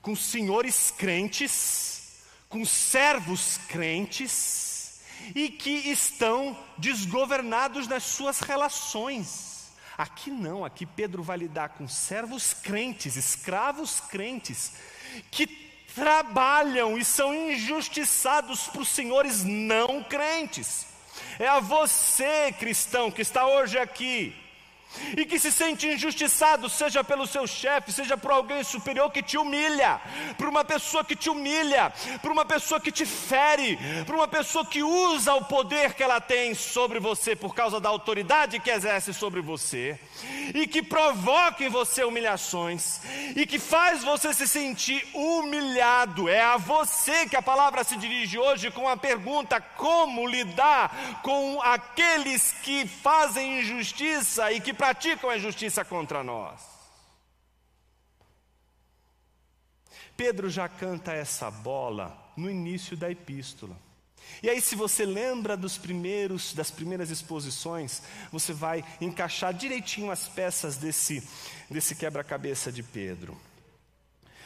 com 0.00 0.14
senhores 0.14 0.92
crentes, 0.92 2.22
com 2.48 2.64
servos 2.64 3.58
crentes, 3.68 5.00
e 5.34 5.48
que 5.48 5.70
estão 5.70 6.56
desgovernados 6.78 7.88
nas 7.88 8.04
suas 8.04 8.38
relações. 8.38 9.72
Aqui 9.98 10.30
não, 10.30 10.64
aqui 10.64 10.86
Pedro 10.86 11.22
vai 11.22 11.38
lidar 11.38 11.70
com 11.70 11.88
servos 11.88 12.52
crentes, 12.52 13.16
escravos 13.16 13.98
crentes, 13.98 14.72
que 15.30 15.63
trabalham 15.94 16.98
e 16.98 17.04
são 17.04 17.34
injustiçados 17.34 18.66
por 18.66 18.84
senhores 18.84 19.44
não 19.44 20.02
crentes. 20.02 20.86
É 21.38 21.46
a 21.46 21.60
você, 21.60 22.52
cristão, 22.58 23.10
que 23.10 23.22
está 23.22 23.46
hoje 23.46 23.78
aqui, 23.78 24.34
e 25.16 25.24
que 25.24 25.38
se 25.38 25.50
sente 25.50 25.86
injustiçado, 25.86 26.68
seja 26.68 27.02
pelo 27.02 27.26
seu 27.26 27.46
chefe, 27.46 27.92
seja 27.92 28.16
por 28.16 28.30
alguém 28.30 28.62
superior 28.64 29.10
que 29.10 29.22
te 29.22 29.36
humilha, 29.36 30.00
por 30.36 30.48
uma 30.48 30.64
pessoa 30.64 31.04
que 31.04 31.16
te 31.16 31.30
humilha, 31.30 31.92
por 32.20 32.30
uma 32.30 32.44
pessoa 32.44 32.80
que 32.80 32.92
te 32.92 33.06
fere, 33.06 33.78
por 34.06 34.14
uma 34.14 34.28
pessoa 34.28 34.64
que 34.64 34.82
usa 34.82 35.34
o 35.34 35.44
poder 35.44 35.94
que 35.94 36.02
ela 36.02 36.20
tem 36.20 36.54
sobre 36.54 36.98
você 36.98 37.34
por 37.36 37.54
causa 37.54 37.80
da 37.80 37.88
autoridade 37.88 38.58
que 38.58 38.70
exerce 38.70 39.12
sobre 39.12 39.40
você, 39.40 39.98
e 40.54 40.66
que 40.66 40.82
provoca 40.82 41.64
em 41.64 41.68
você 41.68 42.04
humilhações, 42.04 43.00
e 43.36 43.46
que 43.46 43.58
faz 43.58 44.02
você 44.02 44.32
se 44.32 44.46
sentir 44.46 45.06
humilhado. 45.14 46.28
É 46.28 46.40
a 46.40 46.56
você 46.56 47.26
que 47.26 47.36
a 47.36 47.42
palavra 47.42 47.84
se 47.84 47.96
dirige 47.96 48.38
hoje 48.38 48.70
com 48.70 48.88
a 48.88 48.96
pergunta: 48.96 49.60
como 49.60 50.26
lidar 50.26 51.20
com 51.22 51.60
aqueles 51.62 52.52
que 52.62 52.86
fazem 52.86 53.60
injustiça 53.60 54.52
e 54.52 54.60
que 54.60 54.72
praticam 54.84 55.30
a 55.30 55.36
injustiça 55.38 55.82
contra 55.82 56.22
nós. 56.22 56.60
Pedro 60.14 60.50
já 60.50 60.68
canta 60.68 61.10
essa 61.10 61.50
bola 61.50 62.14
no 62.36 62.50
início 62.50 62.94
da 62.94 63.10
epístola. 63.10 63.78
E 64.42 64.50
aí, 64.50 64.60
se 64.60 64.76
você 64.76 65.06
lembra 65.06 65.56
dos 65.56 65.78
primeiros, 65.78 66.52
das 66.52 66.70
primeiras 66.70 67.08
exposições, 67.08 68.02
você 68.30 68.52
vai 68.52 68.84
encaixar 69.00 69.54
direitinho 69.54 70.10
as 70.10 70.28
peças 70.28 70.76
desse, 70.76 71.26
desse 71.70 71.94
quebra-cabeça 71.94 72.70
de 72.70 72.82
Pedro. 72.82 73.40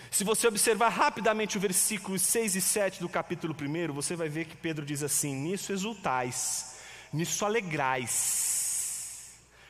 Se 0.09 0.23
você 0.23 0.47
observar 0.47 0.91
rapidamente 0.91 1.59
o 1.59 1.61
versículos 1.61 2.23
6 2.23 2.55
e 2.55 2.61
7 2.61 3.01
do 3.01 3.09
capítulo 3.09 3.57
1, 3.61 3.93
você 3.93 4.15
vai 4.15 4.29
ver 4.29 4.45
que 4.45 4.57
Pedro 4.57 4.87
diz 4.87 5.03
assim: 5.03 5.35
Nisso 5.35 5.73
exultais, 5.73 6.77
nisso 7.13 7.45
alegrais 7.45 8.58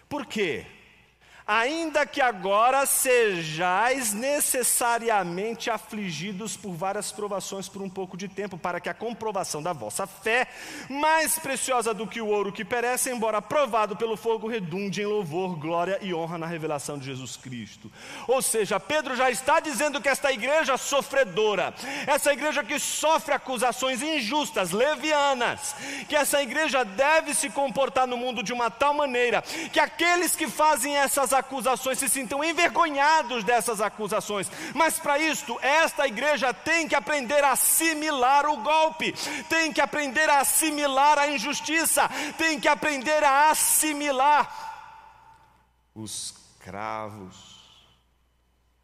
por 0.09 0.25
quê? 0.27 0.65
Ainda 1.49 2.05
que 2.05 2.21
agora 2.21 2.85
sejais 2.85 4.13
necessariamente 4.13 5.71
afligidos 5.71 6.59
por 6.59 6.75
várias 6.75 7.11
provações 7.11 7.71
por 7.71 7.81
um 7.81 7.89
pouco 7.89 8.19
de 8.19 8.29
tempo, 8.29 8.59
para 8.59 8.79
que 8.79 8.89
a 8.91 8.95
comprovação 8.95 9.63
da 9.63 9.73
vossa 9.73 10.07
fé, 10.07 10.47
mais 10.91 11.39
preciosa 11.39 11.95
do 11.95 12.07
que 12.07 12.21
o 12.21 12.27
ouro 12.27 12.53
que 12.53 12.67
perece, 12.67 13.11
embora 13.11 13.41
provado 13.41 13.97
pelo 13.97 14.15
fogo, 14.15 14.47
redunde 14.47 15.01
em 15.01 15.07
louvor, 15.07 15.57
glória 15.57 15.99
e 16.03 16.13
honra 16.13 16.37
na 16.37 16.47
revelação 16.47 16.99
de 16.99 17.07
Jesus 17.07 17.39
Cristo. 17.39 17.91
Ou 18.27 18.43
seja, 18.43 18.79
Pedro 18.79 19.17
já 19.17 19.31
está 19.31 19.59
dizendo 19.59 20.03
que 20.03 20.09
esta 20.11 20.31
igreja 20.31 20.77
sofredora, 20.77 21.73
essa 22.07 22.31
igreja 22.31 22.63
que 22.63 22.79
sofre 22.79 23.33
acusações 23.33 24.03
injustas, 24.03 24.71
levianas, 24.71 25.75
que 26.07 26.15
essa 26.15 26.43
igreja 26.43 26.85
deve 26.85 27.33
se 27.33 27.49
comportar 27.49 28.07
no 28.07 28.19
mundo 28.19 28.43
de 28.43 28.53
uma 28.53 28.71
tal 28.71 28.93
maneira 28.93 29.41
que 29.73 29.81
aqueles 29.81 30.37
que 30.37 30.47
fazem 30.47 30.95
essas 30.95 31.33
acusações, 31.39 31.99
se 31.99 32.09
sintam 32.09 32.45
envergonhados 32.45 33.45
dessas 33.45 33.81
acusações. 33.81 34.51
Mas 34.75 34.99
para 34.99 35.19
isto, 35.19 35.59
esta 35.63 36.07
igreja 36.07 36.53
tem 36.53 36.87
que 36.87 36.95
aprender 36.95 37.43
a 37.45 37.53
assimilar 37.53 38.47
o 38.47 38.59
golpe, 38.59 39.13
tem 39.49 39.73
que 39.73 39.81
aprender 39.81 40.29
a 40.29 40.41
assimilar 40.41 41.19
a 41.19 41.29
injustiça, 41.29 42.09
tem 42.37 42.61
que 42.61 42.69
aprender 42.69 43.25
a 43.25 43.51
assimilar 43.51 44.69
os 45.95 46.35
cravos, 46.61 47.59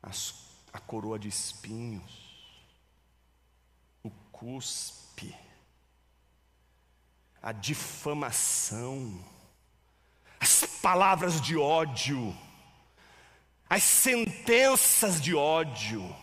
as, 0.02 0.34
a 0.72 0.80
coroa 0.80 1.18
de 1.18 1.28
espinhos, 1.28 2.24
o 4.02 4.10
cuspe, 4.32 5.34
a 7.40 7.52
difamação, 7.52 9.22
palavras 10.84 11.40
de 11.40 11.56
ódio, 11.56 12.36
as 13.70 13.82
sentenças 13.82 15.18
de 15.18 15.34
ódio. 15.34 16.14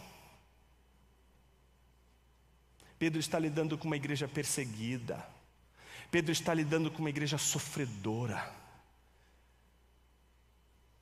Pedro 2.99 3.19
está 3.19 3.39
lidando 3.39 3.75
com 3.75 3.87
uma 3.87 3.95
igreja 3.95 4.27
perseguida. 4.27 5.27
Pedro 6.11 6.31
está 6.31 6.53
lidando 6.53 6.91
com 6.91 6.99
uma 6.99 7.09
igreja 7.09 7.39
sofredora. 7.39 8.53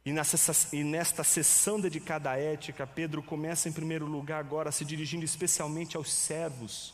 E, 0.05 0.13
nessa, 0.13 0.73
e 0.73 0.81
nesta 0.81 1.25
sessão 1.25 1.81
dedicada 1.81 2.31
à 2.31 2.39
ética, 2.39 2.87
Pedro 2.87 3.21
começa 3.21 3.67
em 3.67 3.73
primeiro 3.73 4.05
lugar 4.05 4.39
agora 4.39 4.71
se 4.71 4.85
dirigindo 4.85 5.25
especialmente 5.25 5.97
aos 5.97 6.13
servos, 6.13 6.93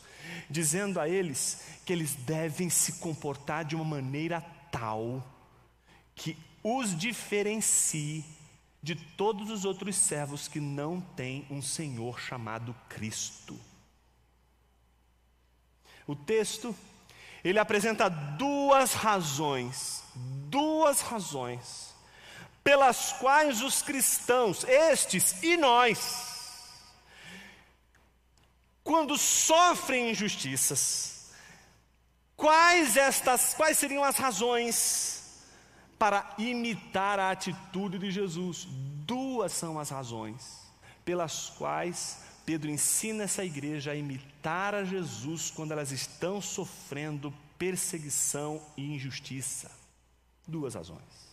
dizendo 0.49 0.99
a 0.99 1.07
eles 1.07 1.63
que 1.85 1.93
eles 1.93 2.15
devem 2.15 2.71
se 2.71 2.93
comportar 2.93 3.63
de 3.63 3.75
uma 3.75 3.85
maneira 3.85 4.41
tal 4.71 5.23
que 6.15 6.35
os 6.67 6.97
diferencie 6.97 8.25
de 8.81 8.95
todos 8.95 9.51
os 9.51 9.65
outros 9.65 9.95
servos 9.95 10.47
que 10.47 10.59
não 10.59 10.99
têm 10.99 11.45
um 11.51 11.61
Senhor 11.61 12.19
chamado 12.19 12.75
Cristo. 12.89 13.55
O 16.07 16.15
texto, 16.15 16.75
ele 17.43 17.59
apresenta 17.59 18.09
duas 18.09 18.93
razões, 18.93 20.01
duas 20.15 21.01
razões, 21.01 21.93
pelas 22.63 23.13
quais 23.13 23.61
os 23.61 23.83
cristãos, 23.83 24.63
estes 24.63 25.43
e 25.43 25.55
nós, 25.57 26.73
quando 28.83 29.19
sofrem 29.19 30.09
injustiças, 30.09 31.29
quais 32.35 32.97
estas, 32.97 33.53
quais 33.53 33.77
seriam 33.77 34.03
as 34.03 34.15
razões 34.15 35.24
para 35.97 36.35
imitar 36.37 37.19
a 37.19 37.31
atitude 37.31 37.97
de 37.97 38.11
Jesus. 38.11 38.67
Duas 39.05 39.51
são 39.51 39.79
as 39.79 39.89
razões 39.89 40.65
pelas 41.03 41.49
quais 41.51 42.23
Pedro 42.45 42.69
ensina 42.69 43.23
essa 43.23 43.43
igreja 43.43 43.91
a 43.91 43.95
imitar 43.95 44.75
a 44.75 44.83
Jesus 44.83 45.49
quando 45.49 45.71
elas 45.71 45.91
estão 45.91 46.39
sofrendo 46.39 47.33
perseguição 47.57 48.61
e 48.77 48.93
injustiça. 48.93 49.71
Duas 50.47 50.75
razões. 50.75 51.25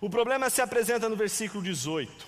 O 0.00 0.10
problema 0.10 0.50
se 0.50 0.60
apresenta 0.60 1.08
no 1.08 1.16
versículo 1.16 1.62
18. 1.62 2.26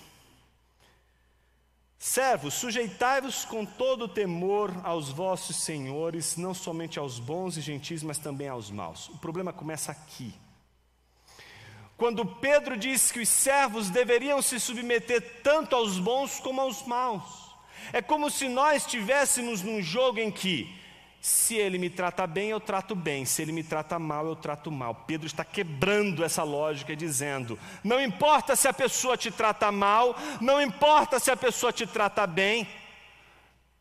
Servos, 1.97 2.55
sujeitai-vos 2.55 3.45
com 3.45 3.65
todo 3.65 4.07
temor 4.07 4.71
aos 4.83 5.09
vossos 5.09 5.55
senhores, 5.63 6.35
não 6.35 6.53
somente 6.53 6.99
aos 6.99 7.17
bons 7.17 7.55
e 7.55 7.61
gentis, 7.61 8.03
mas 8.03 8.17
também 8.17 8.47
aos 8.47 8.69
maus. 8.69 9.07
O 9.09 9.17
problema 9.17 9.53
começa 9.53 9.91
aqui. 9.91 10.33
Quando 12.03 12.25
Pedro 12.25 12.75
diz 12.75 13.13
que 13.13 13.21
os 13.21 13.29
servos 13.29 13.89
deveriam 13.89 14.41
se 14.41 14.59
submeter 14.59 15.39
tanto 15.41 15.73
aos 15.73 15.97
bons 15.97 16.37
como 16.37 16.59
aos 16.59 16.85
maus. 16.85 17.23
É 17.93 18.01
como 18.01 18.29
se 18.29 18.49
nós 18.49 18.83
estivéssemos 18.83 19.61
num 19.61 19.81
jogo 19.81 20.19
em 20.19 20.29
que 20.29 20.69
se 21.21 21.55
ele 21.55 21.77
me 21.77 21.89
trata 21.89 22.27
bem, 22.27 22.49
eu 22.49 22.59
trato 22.59 22.93
bem. 22.93 23.23
Se 23.23 23.41
ele 23.41 23.53
me 23.53 23.63
trata 23.63 23.97
mal, 23.97 24.27
eu 24.27 24.35
trato 24.35 24.69
mal. 24.69 24.93
Pedro 25.07 25.27
está 25.27 25.45
quebrando 25.45 26.25
essa 26.25 26.43
lógica 26.43 26.91
e 26.91 26.97
dizendo: 26.97 27.57
não 27.81 28.01
importa 28.01 28.53
se 28.53 28.67
a 28.67 28.73
pessoa 28.73 29.15
te 29.15 29.31
trata 29.31 29.71
mal, 29.71 30.13
não 30.41 30.61
importa 30.61 31.21
se 31.21 31.31
a 31.31 31.37
pessoa 31.37 31.71
te 31.71 31.87
trata 31.87 32.27
bem, 32.27 32.67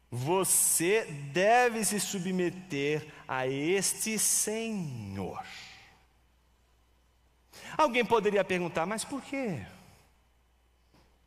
você 0.09 1.09
deve 1.33 1.85
se 1.85 1.99
submeter 1.99 3.05
a 3.27 3.49
este 3.49 4.17
Senhor. 4.17 5.43
Alguém 7.77 8.05
poderia 8.05 8.45
perguntar, 8.45 8.87
mas 8.87 9.05
por 9.05 9.23
quê? 9.23 9.65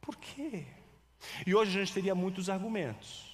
Por 0.02 0.16
quê? 0.16 0.66
E 1.46 1.56
hoje 1.56 1.78
a 1.78 1.84
gente 1.84 1.94
teria 1.94 2.14
muitos 2.14 2.50
argumentos. 2.50 3.25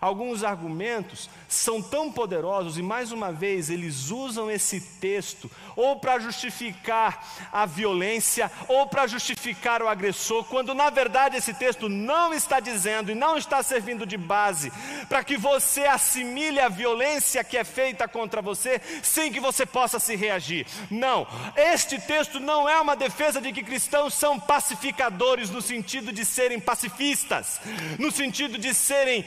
Alguns 0.00 0.44
argumentos 0.44 1.30
são 1.48 1.80
tão 1.80 2.12
poderosos 2.12 2.76
e, 2.78 2.82
mais 2.82 3.12
uma 3.12 3.32
vez, 3.32 3.70
eles 3.70 4.10
usam 4.10 4.50
esse 4.50 4.80
texto 4.80 5.50
ou 5.74 5.96
para 5.96 6.18
justificar 6.18 7.48
a 7.52 7.66
violência 7.66 8.50
ou 8.68 8.86
para 8.86 9.06
justificar 9.06 9.82
o 9.82 9.88
agressor, 9.88 10.44
quando 10.44 10.74
na 10.74 10.90
verdade 10.90 11.36
esse 11.36 11.54
texto 11.54 11.88
não 11.88 12.32
está 12.32 12.60
dizendo 12.60 13.10
e 13.10 13.14
não 13.14 13.36
está 13.36 13.62
servindo 13.62 14.06
de 14.06 14.16
base 14.16 14.72
para 15.08 15.22
que 15.22 15.36
você 15.36 15.84
assimile 15.84 16.60
a 16.60 16.68
violência 16.68 17.44
que 17.44 17.56
é 17.56 17.64
feita 17.64 18.08
contra 18.08 18.42
você 18.42 18.80
sem 19.02 19.32
que 19.32 19.40
você 19.40 19.64
possa 19.64 19.98
se 19.98 20.16
reagir. 20.16 20.66
Não, 20.90 21.26
este 21.56 22.00
texto 22.00 22.40
não 22.40 22.68
é 22.68 22.80
uma 22.80 22.96
defesa 22.96 23.40
de 23.40 23.52
que 23.52 23.62
cristãos 23.62 24.14
são 24.14 24.38
pacificadores 24.38 25.50
no 25.50 25.62
sentido 25.62 26.12
de 26.12 26.24
serem 26.24 26.60
pacifistas, 26.60 27.60
no 27.98 28.10
sentido 28.10 28.58
de 28.58 28.74
serem 28.74 29.24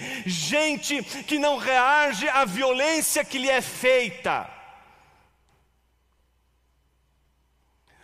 gente 0.49 1.03
que 1.03 1.37
não 1.37 1.57
reage 1.57 2.27
à 2.27 2.43
violência 2.43 3.23
que 3.23 3.37
lhe 3.37 3.49
é 3.49 3.61
feita. 3.61 4.58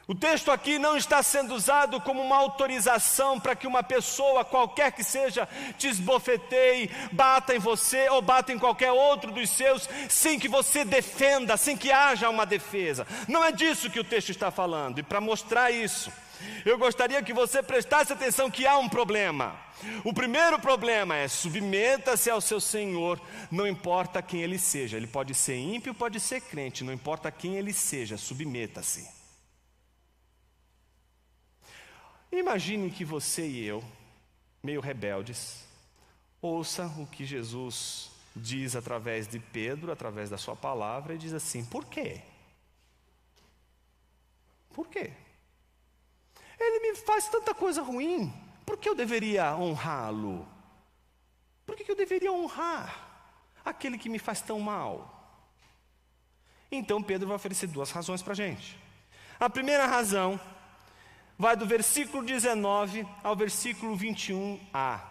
O 0.07 0.13
texto 0.13 0.51
aqui 0.51 0.77
não 0.77 0.95
está 0.95 1.23
sendo 1.23 1.55
usado 1.55 1.99
como 1.99 2.21
uma 2.21 2.37
autorização 2.37 3.39
para 3.39 3.55
que 3.55 3.65
uma 3.65 3.81
pessoa, 3.81 4.45
qualquer 4.45 4.91
que 4.91 5.03
seja, 5.03 5.49
te 5.79 5.87
esbofeteie, 5.87 6.91
bata 7.11 7.55
em 7.55 7.59
você 7.59 8.07
ou 8.09 8.21
bata 8.21 8.53
em 8.53 8.59
qualquer 8.59 8.91
outro 8.91 9.31
dos 9.31 9.49
seus, 9.49 9.89
sem 10.07 10.37
que 10.37 10.47
você 10.47 10.85
defenda, 10.85 11.57
sem 11.57 11.75
que 11.75 11.91
haja 11.91 12.29
uma 12.29 12.45
defesa. 12.45 13.07
Não 13.27 13.43
é 13.43 13.51
disso 13.51 13.89
que 13.89 13.99
o 13.99 14.03
texto 14.03 14.29
está 14.29 14.51
falando. 14.51 14.99
E 14.99 15.03
para 15.03 15.19
mostrar 15.19 15.71
isso, 15.71 16.11
eu 16.63 16.77
gostaria 16.77 17.23
que 17.23 17.33
você 17.33 17.63
prestasse 17.63 18.13
atenção 18.13 18.51
que 18.51 18.67
há 18.67 18.77
um 18.77 18.87
problema. 18.87 19.55
O 20.03 20.13
primeiro 20.13 20.59
problema 20.59 21.15
é 21.15 21.27
submeta-se 21.27 22.29
ao 22.29 22.41
seu 22.41 22.61
Senhor, 22.61 23.19
não 23.49 23.65
importa 23.65 24.21
quem 24.21 24.43
ele 24.43 24.59
seja. 24.59 24.97
Ele 24.97 25.07
pode 25.07 25.33
ser 25.33 25.55
ímpio, 25.55 25.95
pode 25.95 26.19
ser 26.19 26.41
crente, 26.41 26.83
não 26.83 26.93
importa 26.93 27.31
quem 27.31 27.55
ele 27.55 27.73
seja, 27.73 28.17
submeta-se. 28.17 29.14
Imagine 32.31 32.91
que 32.91 33.05
você 33.05 33.47
e 33.47 33.65
eu, 33.65 33.83
meio 34.61 34.81
rebeldes, 34.81 35.63
ouça 36.41 36.85
o 36.97 37.07
que 37.07 37.25
Jesus 37.25 38.11
diz 38.35 38.75
através 38.75 39.27
de 39.27 39.39
Pedro, 39.39 39.91
através 39.91 40.29
da 40.29 40.37
sua 40.37 40.55
palavra, 40.55 41.13
e 41.13 41.17
diz 41.17 41.33
assim: 41.33 41.63
por 41.65 41.85
quê? 41.85 42.21
Por 44.73 44.87
quê? 44.87 45.13
Ele 46.59 46.79
me 46.79 46.95
faz 46.97 47.29
tanta 47.29 47.53
coisa 47.53 47.81
ruim, 47.81 48.33
por 48.65 48.77
que 48.77 48.89
eu 48.89 48.95
deveria 48.95 49.55
honrá-lo? 49.55 50.47
Por 51.65 51.75
que 51.75 51.89
eu 51.89 51.95
deveria 51.95 52.31
honrar 52.31 53.33
aquele 53.63 53.97
que 53.97 54.09
me 54.09 54.19
faz 54.19 54.41
tão 54.41 54.59
mal? 54.59 55.11
Então 56.71 57.01
Pedro 57.01 57.27
vai 57.27 57.35
oferecer 57.35 57.67
duas 57.67 57.91
razões 57.91 58.21
para 58.21 58.33
a 58.33 58.35
gente. 58.35 58.77
A 59.39 59.49
primeira 59.49 59.85
razão 59.85 60.39
vai 61.37 61.55
do 61.55 61.65
versículo 61.65 62.23
19 62.23 63.05
ao 63.23 63.35
versículo 63.35 63.97
21a. 63.97 65.01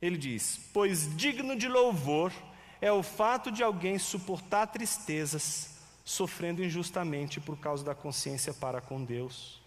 Ele 0.00 0.16
diz: 0.16 0.60
Pois 0.72 1.14
digno 1.16 1.56
de 1.56 1.68
louvor 1.68 2.32
é 2.80 2.92
o 2.92 3.02
fato 3.02 3.50
de 3.50 3.62
alguém 3.62 3.98
suportar 3.98 4.66
tristezas, 4.66 5.78
sofrendo 6.04 6.62
injustamente 6.62 7.40
por 7.40 7.58
causa 7.58 7.84
da 7.84 7.94
consciência 7.94 8.52
para 8.52 8.80
com 8.80 9.02
Deus. 9.02 9.60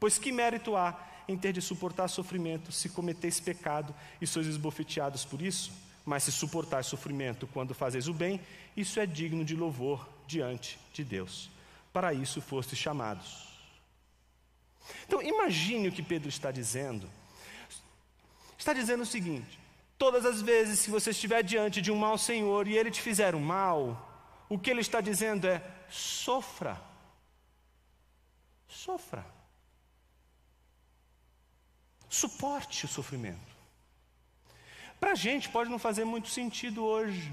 Pois 0.00 0.18
que 0.18 0.32
mérito 0.32 0.76
há 0.76 0.98
em 1.28 1.36
ter 1.36 1.52
de 1.52 1.62
suportar 1.62 2.08
sofrimento 2.08 2.72
se 2.72 2.88
cometeis 2.88 3.38
pecado 3.38 3.94
e 4.20 4.26
sois 4.26 4.48
esbofeteados 4.48 5.24
por 5.24 5.40
isso? 5.40 5.72
Mas 6.04 6.24
se 6.24 6.32
suportar 6.32 6.82
sofrimento 6.82 7.46
quando 7.46 7.74
fazeis 7.74 8.08
o 8.08 8.12
bem, 8.12 8.40
isso 8.76 8.98
é 8.98 9.06
digno 9.06 9.44
de 9.44 9.54
louvor 9.54 10.08
diante 10.26 10.76
de 10.92 11.04
Deus. 11.04 11.48
Para 11.92 12.12
isso 12.12 12.40
fostes 12.40 12.76
chamados. 12.76 13.51
Então 15.06 15.22
imagine 15.22 15.88
o 15.88 15.92
que 15.92 16.02
Pedro 16.02 16.28
está 16.28 16.50
dizendo. 16.50 17.08
Está 18.58 18.72
dizendo 18.72 19.02
o 19.02 19.06
seguinte: 19.06 19.58
todas 19.98 20.24
as 20.24 20.40
vezes 20.40 20.84
que 20.84 20.90
você 20.90 21.10
estiver 21.10 21.42
diante 21.42 21.80
de 21.80 21.90
um 21.90 21.96
mau 21.96 22.16
senhor 22.18 22.66
e 22.66 22.76
ele 22.76 22.90
te 22.90 23.00
fizer 23.00 23.34
um 23.34 23.40
mal, 23.40 24.44
o 24.48 24.58
que 24.58 24.70
ele 24.70 24.80
está 24.80 25.00
dizendo 25.00 25.46
é: 25.46 25.62
sofra. 25.88 26.80
Sofra. 28.68 29.24
Suporte 32.08 32.84
o 32.84 32.88
sofrimento. 32.88 33.52
Para 35.00 35.12
a 35.12 35.14
gente 35.14 35.48
pode 35.48 35.70
não 35.70 35.78
fazer 35.78 36.04
muito 36.04 36.28
sentido 36.28 36.84
hoje, 36.84 37.32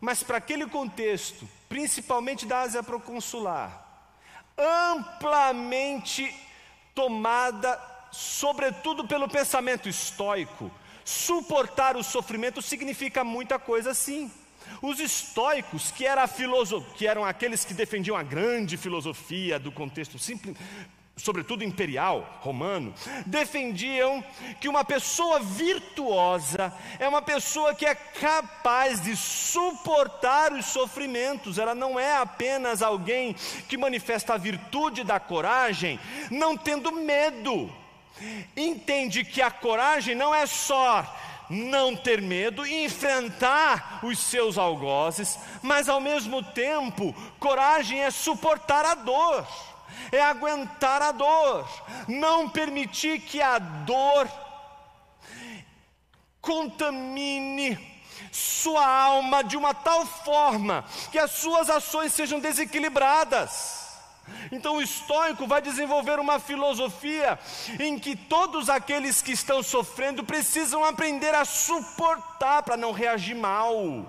mas 0.00 0.22
para 0.22 0.38
aquele 0.38 0.66
contexto, 0.66 1.48
principalmente 1.68 2.44
da 2.44 2.62
Ásia 2.62 2.82
Proconsular, 2.82 4.10
amplamente 4.58 6.34
tomada, 6.94 7.80
sobretudo 8.10 9.06
pelo 9.06 9.28
pensamento 9.28 9.88
estoico, 9.88 10.70
suportar 11.04 11.96
o 11.96 12.02
sofrimento 12.02 12.60
significa 12.62 13.24
muita 13.24 13.58
coisa 13.58 13.94
sim. 13.94 14.30
Os 14.80 15.00
estoicos, 15.00 15.90
que, 15.90 16.06
era 16.06 16.26
que 16.96 17.06
eram 17.06 17.24
aqueles 17.24 17.64
que 17.64 17.74
defendiam 17.74 18.16
a 18.16 18.22
grande 18.22 18.76
filosofia 18.76 19.58
do 19.58 19.72
contexto 19.72 20.18
simples, 20.18 20.56
sobretudo 21.16 21.62
imperial, 21.62 22.38
romano, 22.40 22.94
defendiam 23.26 24.24
que 24.60 24.68
uma 24.68 24.84
pessoa 24.84 25.40
virtuosa 25.40 26.72
é 26.98 27.06
uma 27.06 27.20
pessoa 27.20 27.74
que 27.74 27.84
é 27.84 27.94
capaz 27.94 29.02
de 29.02 29.14
suportar 29.14 30.52
os 30.52 30.66
sofrimentos, 30.66 31.58
ela 31.58 31.74
não 31.74 32.00
é 32.00 32.16
apenas 32.16 32.82
alguém 32.82 33.34
que 33.68 33.76
manifesta 33.76 34.34
a 34.34 34.38
virtude 34.38 35.04
da 35.04 35.20
coragem, 35.20 36.00
não 36.30 36.56
tendo 36.56 36.90
medo. 36.92 37.70
Entende 38.56 39.24
que 39.24 39.42
a 39.42 39.50
coragem 39.50 40.14
não 40.14 40.34
é 40.34 40.46
só 40.46 41.06
não 41.50 41.94
ter 41.94 42.22
medo 42.22 42.66
e 42.66 42.84
enfrentar 42.84 44.00
os 44.02 44.18
seus 44.18 44.56
algozes, 44.56 45.38
mas 45.60 45.88
ao 45.88 46.00
mesmo 46.00 46.42
tempo, 46.42 47.14
coragem 47.38 48.00
é 48.00 48.10
suportar 48.10 48.86
a 48.86 48.94
dor 48.94 49.46
é 50.10 50.20
aguentar 50.20 51.02
a 51.02 51.12
dor, 51.12 51.68
não 52.08 52.48
permitir 52.48 53.20
que 53.20 53.40
a 53.40 53.58
dor 53.58 54.28
contamine 56.40 57.78
sua 58.32 58.86
alma 58.86 59.44
de 59.44 59.56
uma 59.56 59.74
tal 59.74 60.06
forma 60.06 60.84
que 61.10 61.18
as 61.18 61.30
suas 61.32 61.68
ações 61.70 62.12
sejam 62.12 62.40
desequilibradas. 62.40 63.82
Então 64.50 64.76
o 64.76 64.82
estoico 64.82 65.46
vai 65.46 65.60
desenvolver 65.60 66.18
uma 66.18 66.38
filosofia 66.38 67.38
em 67.78 67.98
que 67.98 68.16
todos 68.16 68.70
aqueles 68.70 69.20
que 69.20 69.32
estão 69.32 69.62
sofrendo 69.62 70.24
precisam 70.24 70.84
aprender 70.84 71.34
a 71.34 71.44
suportar 71.44 72.62
para 72.62 72.76
não 72.76 72.92
reagir 72.92 73.34
mal. 73.34 74.06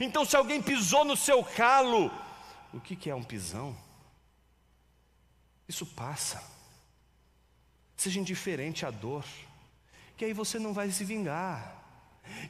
Então, 0.00 0.24
se 0.24 0.36
alguém 0.36 0.60
pisou 0.60 1.04
no 1.04 1.16
seu 1.16 1.44
calo, 1.44 2.10
o 2.72 2.80
que, 2.80 2.96
que 2.96 3.10
é 3.10 3.14
um 3.14 3.22
pisão? 3.22 3.76
Isso 5.70 5.86
passa. 5.86 6.42
Seja 7.96 8.18
indiferente 8.18 8.84
à 8.84 8.90
dor, 8.90 9.24
que 10.16 10.24
aí 10.24 10.32
você 10.32 10.58
não 10.58 10.72
vai 10.72 10.90
se 10.90 11.04
vingar, 11.04 11.80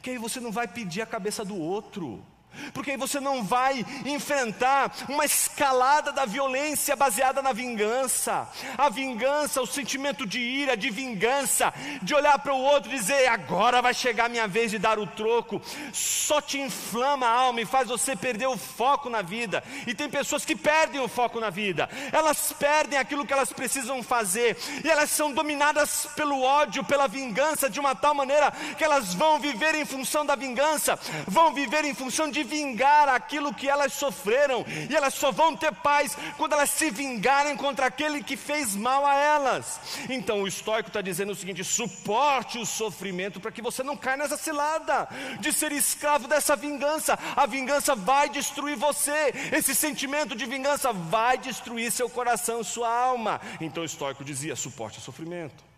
que 0.02 0.08
aí 0.08 0.16
você 0.16 0.40
não 0.40 0.50
vai 0.50 0.66
pedir 0.66 1.02
a 1.02 1.06
cabeça 1.06 1.44
do 1.44 1.54
outro, 1.54 2.24
porque 2.72 2.92
aí 2.92 2.96
você 2.96 3.20
não 3.20 3.42
vai 3.42 3.84
enfrentar 4.04 4.92
uma 5.08 5.24
escalada 5.24 6.12
da 6.12 6.24
violência 6.24 6.96
baseada 6.96 7.42
na 7.42 7.52
vingança. 7.52 8.48
A 8.76 8.88
vingança, 8.88 9.60
o 9.60 9.66
sentimento 9.66 10.26
de 10.26 10.40
ira, 10.40 10.76
de 10.76 10.90
vingança, 10.90 11.72
de 12.02 12.14
olhar 12.14 12.38
para 12.38 12.54
o 12.54 12.60
outro 12.60 12.90
e 12.90 12.96
dizer: 12.96 13.26
agora 13.28 13.82
vai 13.82 13.94
chegar 13.94 14.26
a 14.26 14.28
minha 14.28 14.46
vez 14.46 14.70
de 14.70 14.78
dar 14.78 14.98
o 14.98 15.06
troco, 15.06 15.60
só 15.92 16.40
te 16.40 16.58
inflama 16.58 17.26
a 17.26 17.32
alma 17.32 17.60
e 17.60 17.66
faz 17.66 17.88
você 17.88 18.14
perder 18.14 18.46
o 18.46 18.56
foco 18.56 19.08
na 19.08 19.22
vida. 19.22 19.62
E 19.86 19.94
tem 19.94 20.08
pessoas 20.08 20.44
que 20.44 20.56
perdem 20.56 21.00
o 21.00 21.08
foco 21.08 21.40
na 21.40 21.50
vida, 21.50 21.88
elas 22.12 22.52
perdem 22.52 22.98
aquilo 22.98 23.26
que 23.26 23.32
elas 23.32 23.52
precisam 23.52 24.02
fazer, 24.02 24.56
e 24.84 24.88
elas 24.88 25.10
são 25.10 25.32
dominadas 25.32 26.06
pelo 26.16 26.42
ódio, 26.42 26.84
pela 26.84 27.08
vingança, 27.08 27.68
de 27.68 27.80
uma 27.80 27.94
tal 27.94 28.14
maneira 28.14 28.52
que 28.76 28.84
elas 28.84 29.14
vão 29.14 29.38
viver 29.38 29.74
em 29.74 29.84
função 29.84 30.24
da 30.24 30.34
vingança, 30.34 30.98
vão 31.26 31.52
viver 31.52 31.84
em 31.84 31.94
função 31.94 32.30
de 32.30 32.39
vingar 32.42 33.08
aquilo 33.08 33.54
que 33.54 33.68
elas 33.68 33.92
sofreram, 33.92 34.64
e 34.88 34.94
elas 34.94 35.14
só 35.14 35.30
vão 35.30 35.56
ter 35.56 35.72
paz 35.72 36.16
quando 36.36 36.52
elas 36.52 36.70
se 36.70 36.90
vingarem 36.90 37.56
contra 37.56 37.86
aquele 37.86 38.22
que 38.22 38.36
fez 38.36 38.74
mal 38.74 39.06
a 39.06 39.14
elas. 39.14 39.80
Então 40.08 40.42
o 40.42 40.48
estoico 40.48 40.88
está 40.88 41.00
dizendo 41.00 41.32
o 41.32 41.36
seguinte: 41.36 41.64
suporte 41.64 42.58
o 42.58 42.66
sofrimento 42.66 43.40
para 43.40 43.52
que 43.52 43.62
você 43.62 43.82
não 43.82 43.96
caia 43.96 44.18
nessa 44.18 44.36
cilada 44.36 45.08
de 45.40 45.52
ser 45.52 45.72
escravo 45.72 46.28
dessa 46.28 46.56
vingança. 46.56 47.18
A 47.36 47.46
vingança 47.46 47.94
vai 47.94 48.28
destruir 48.28 48.76
você, 48.76 49.32
esse 49.52 49.74
sentimento 49.74 50.34
de 50.34 50.46
vingança 50.46 50.92
vai 50.92 51.38
destruir 51.38 51.90
seu 51.90 52.08
coração, 52.08 52.62
sua 52.62 52.88
alma. 52.88 53.40
Então 53.60 53.82
o 53.82 53.86
estoico 53.86 54.24
dizia: 54.24 54.56
suporte 54.56 54.98
o 54.98 55.02
sofrimento. 55.02 55.70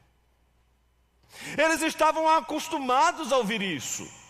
Eles 1.56 1.82
estavam 1.82 2.28
acostumados 2.28 3.32
a 3.32 3.38
ouvir 3.38 3.62
isso. 3.62 4.21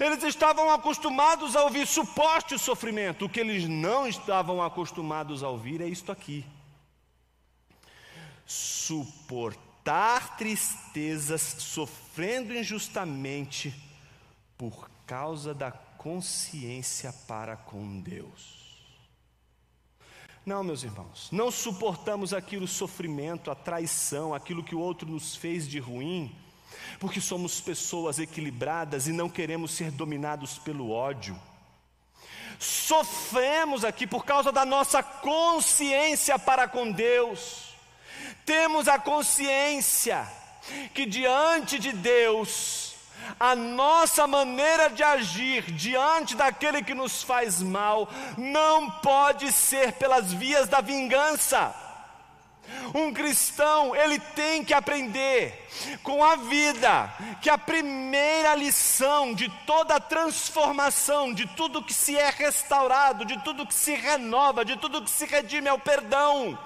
Eles 0.00 0.22
estavam 0.22 0.70
acostumados 0.70 1.54
a 1.54 1.64
ouvir 1.64 1.86
suporte 1.86 2.54
o 2.54 2.58
sofrimento. 2.58 3.24
O 3.24 3.28
que 3.28 3.40
eles 3.40 3.68
não 3.68 4.06
estavam 4.06 4.62
acostumados 4.62 5.42
a 5.42 5.48
ouvir 5.48 5.80
é 5.80 5.86
isto 5.86 6.10
aqui: 6.10 6.44
suportar 8.46 10.36
tristezas 10.36 11.42
sofrendo 11.58 12.54
injustamente 12.54 13.74
por 14.56 14.90
causa 15.06 15.54
da 15.54 15.70
consciência 15.70 17.12
para 17.26 17.56
com 17.56 18.00
Deus. 18.00 18.56
Não, 20.44 20.62
meus 20.62 20.84
irmãos, 20.84 21.28
não 21.32 21.50
suportamos 21.50 22.32
aquilo 22.32 22.68
sofrimento, 22.68 23.50
a 23.50 23.54
traição, 23.54 24.32
aquilo 24.32 24.62
que 24.62 24.76
o 24.76 24.80
outro 24.80 25.10
nos 25.10 25.34
fez 25.34 25.68
de 25.68 25.80
ruim 25.80 26.32
porque 26.98 27.20
somos 27.20 27.60
pessoas 27.60 28.18
equilibradas 28.18 29.06
e 29.06 29.12
não 29.12 29.28
queremos 29.28 29.72
ser 29.72 29.90
dominados 29.90 30.58
pelo 30.58 30.90
ódio. 30.90 31.38
Sofremos 32.58 33.84
aqui 33.84 34.06
por 34.06 34.24
causa 34.24 34.50
da 34.50 34.64
nossa 34.64 35.02
consciência 35.02 36.38
para 36.38 36.66
com 36.66 36.90
Deus. 36.90 37.74
Temos 38.44 38.88
a 38.88 38.98
consciência 38.98 40.26
que 40.94 41.04
diante 41.04 41.78
de 41.78 41.92
Deus, 41.92 42.94
a 43.38 43.54
nossa 43.54 44.26
maneira 44.26 44.88
de 44.88 45.02
agir 45.02 45.62
diante 45.72 46.34
daquele 46.34 46.82
que 46.82 46.94
nos 46.94 47.22
faz 47.22 47.60
mal 47.60 48.08
não 48.36 48.90
pode 48.90 49.52
ser 49.52 49.92
pelas 49.92 50.32
vias 50.32 50.68
da 50.68 50.80
vingança. 50.80 51.74
Um 52.94 53.12
cristão, 53.12 53.94
ele 53.94 54.18
tem 54.18 54.64
que 54.64 54.74
aprender 54.74 55.65
com 56.02 56.22
a 56.22 56.36
vida 56.36 57.12
que 57.40 57.50
a 57.50 57.58
primeira 57.58 58.54
lição 58.54 59.34
de 59.34 59.48
toda 59.66 59.96
a 59.96 60.00
transformação, 60.00 61.32
de 61.32 61.46
tudo 61.46 61.82
que 61.82 61.94
se 61.94 62.16
é 62.16 62.30
restaurado, 62.30 63.24
de 63.24 63.38
tudo 63.42 63.66
que 63.66 63.74
se 63.74 63.94
renova, 63.94 64.64
de 64.64 64.76
tudo 64.76 65.02
que 65.02 65.10
se 65.10 65.26
redime 65.26 65.68
é 65.68 65.72
o 65.72 65.78
perdão. 65.78 66.58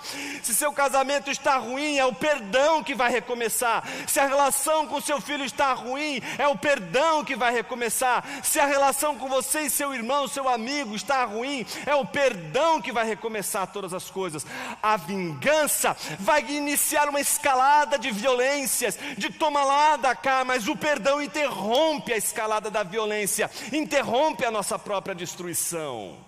Se 0.42 0.54
seu 0.54 0.72
casamento 0.72 1.30
está 1.30 1.56
ruim, 1.56 1.98
é 1.98 2.04
o 2.04 2.14
perdão 2.14 2.82
que 2.82 2.94
vai 2.94 3.10
recomeçar. 3.10 3.84
Se 4.06 4.20
a 4.20 4.26
relação 4.26 4.86
com 4.86 5.00
seu 5.00 5.20
filho 5.20 5.44
está 5.44 5.72
ruim, 5.72 6.20
é 6.38 6.46
o 6.46 6.56
perdão 6.56 7.24
que 7.24 7.36
vai 7.36 7.52
recomeçar. 7.52 8.24
Se 8.42 8.58
a 8.60 8.66
relação 8.66 9.16
com 9.16 9.28
você 9.28 9.62
e 9.62 9.70
seu 9.70 9.94
irmão, 9.94 10.28
seu 10.28 10.48
amigo 10.48 10.94
está 10.94 11.24
ruim, 11.24 11.66
é 11.86 11.94
o 11.94 12.04
perdão 12.04 12.80
que 12.80 12.92
vai 12.92 13.06
recomeçar 13.06 13.66
todas 13.66 13.94
as 13.94 14.10
coisas. 14.10 14.46
A 14.82 14.96
vingança 14.96 15.96
vai 16.18 16.44
iniciar 16.50 17.08
uma 17.08 17.20
escalada 17.20 17.98
de 17.98 18.10
violências, 18.10 18.98
de 19.16 19.30
toma 19.30 19.64
lá 19.64 19.96
da 19.96 20.14
cá, 20.14 20.44
mas 20.44 20.68
o 20.68 20.76
perdão 20.76 21.22
interrompe 21.22 22.12
a 22.12 22.16
escalada 22.16 22.70
da 22.70 22.82
violência, 22.82 23.50
interrompe 23.72 24.44
a 24.44 24.50
nossa 24.50 24.78
própria 24.78 25.14
destruição. 25.14 26.18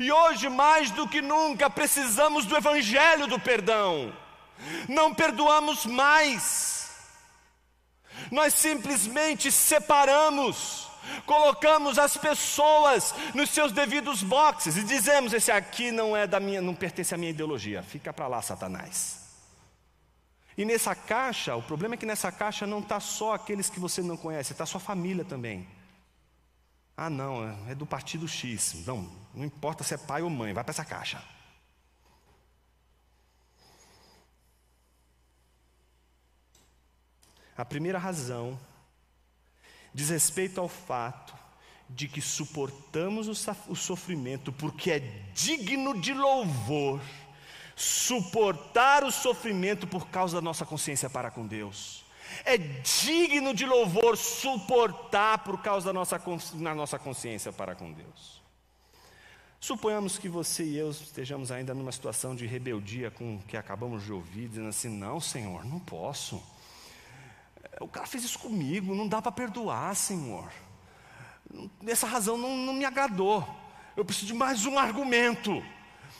E 0.00 0.10
hoje, 0.10 0.48
mais 0.48 0.90
do 0.90 1.08
que 1.08 1.22
nunca, 1.22 1.70
precisamos 1.70 2.44
do 2.44 2.56
evangelho 2.56 3.26
do 3.26 3.38
perdão. 3.38 4.12
Não 4.88 5.14
perdoamos 5.14 5.86
mais. 5.86 6.90
Nós 8.30 8.54
simplesmente 8.54 9.52
separamos 9.52 10.86
colocamos 11.24 11.98
as 11.98 12.16
pessoas 12.16 13.14
nos 13.34 13.50
seus 13.50 13.72
devidos 13.72 14.22
boxes 14.22 14.76
e 14.76 14.82
dizemos: 14.82 15.32
esse 15.32 15.50
aqui 15.50 15.90
não 15.90 16.16
é 16.16 16.26
da 16.26 16.40
minha, 16.40 16.60
não 16.60 16.74
pertence 16.74 17.14
à 17.14 17.18
minha 17.18 17.30
ideologia. 17.30 17.82
Fica 17.82 18.12
para 18.12 18.26
lá, 18.26 18.42
Satanás. 18.42 19.25
E 20.56 20.64
nessa 20.64 20.94
caixa, 20.94 21.54
o 21.54 21.62
problema 21.62 21.94
é 21.94 21.98
que 21.98 22.06
nessa 22.06 22.32
caixa 22.32 22.66
não 22.66 22.78
está 22.78 22.98
só 22.98 23.34
aqueles 23.34 23.68
que 23.68 23.78
você 23.78 24.00
não 24.02 24.16
conhece, 24.16 24.52
está 24.52 24.64
sua 24.64 24.80
família 24.80 25.24
também. 25.24 25.68
Ah, 26.96 27.10
não, 27.10 27.44
é 27.68 27.74
do 27.74 27.84
partido 27.84 28.26
X. 28.26 28.86
Não, 28.86 29.02
não 29.34 29.44
importa 29.44 29.84
se 29.84 29.92
é 29.92 29.98
pai 29.98 30.22
ou 30.22 30.30
mãe, 30.30 30.54
vai 30.54 30.64
para 30.64 30.70
essa 30.70 30.84
caixa. 30.84 31.22
A 37.54 37.64
primeira 37.64 37.98
razão 37.98 38.58
diz 39.92 40.08
respeito 40.08 40.60
ao 40.60 40.68
fato 40.68 41.34
de 41.88 42.08
que 42.08 42.20
suportamos 42.20 43.28
o 43.68 43.74
sofrimento 43.74 44.52
porque 44.52 44.90
é 44.90 44.98
digno 45.34 45.98
de 46.00 46.12
louvor 46.12 47.00
suportar 47.76 49.04
o 49.04 49.12
sofrimento 49.12 49.86
por 49.86 50.08
causa 50.08 50.36
da 50.36 50.40
nossa 50.40 50.64
consciência 50.64 51.10
para 51.10 51.30
com 51.30 51.46
Deus. 51.46 52.04
É 52.44 52.56
digno 52.56 53.54
de 53.54 53.66
louvor 53.66 54.16
suportar 54.16 55.38
por 55.44 55.60
causa 55.62 55.86
da 55.86 55.92
nossa, 55.92 56.20
na 56.54 56.74
nossa 56.74 56.98
consciência 56.98 57.52
para 57.52 57.74
com 57.74 57.92
Deus. 57.92 58.42
Suponhamos 59.60 60.18
que 60.18 60.28
você 60.28 60.64
e 60.64 60.76
eu 60.78 60.90
estejamos 60.90 61.52
ainda 61.52 61.74
numa 61.74 61.92
situação 61.92 62.34
de 62.34 62.46
rebeldia 62.46 63.10
com 63.10 63.36
o 63.36 63.42
que 63.42 63.56
acabamos 63.56 64.04
de 64.04 64.12
ouvir, 64.12 64.48
dizendo 64.48 64.68
assim: 64.68 64.88
não, 64.88 65.20
Senhor, 65.20 65.64
não 65.64 65.78
posso. 65.78 66.42
O 67.80 67.88
cara 67.88 68.06
fez 68.06 68.24
isso 68.24 68.38
comigo, 68.38 68.94
não 68.94 69.06
dá 69.06 69.20
para 69.20 69.32
perdoar, 69.32 69.94
Senhor. 69.94 70.50
Essa 71.86 72.06
razão 72.06 72.38
não, 72.38 72.56
não 72.56 72.72
me 72.72 72.84
agradou. 72.84 73.46
Eu 73.96 74.04
preciso 74.04 74.26
de 74.26 74.34
mais 74.34 74.64
um 74.66 74.78
argumento. 74.78 75.62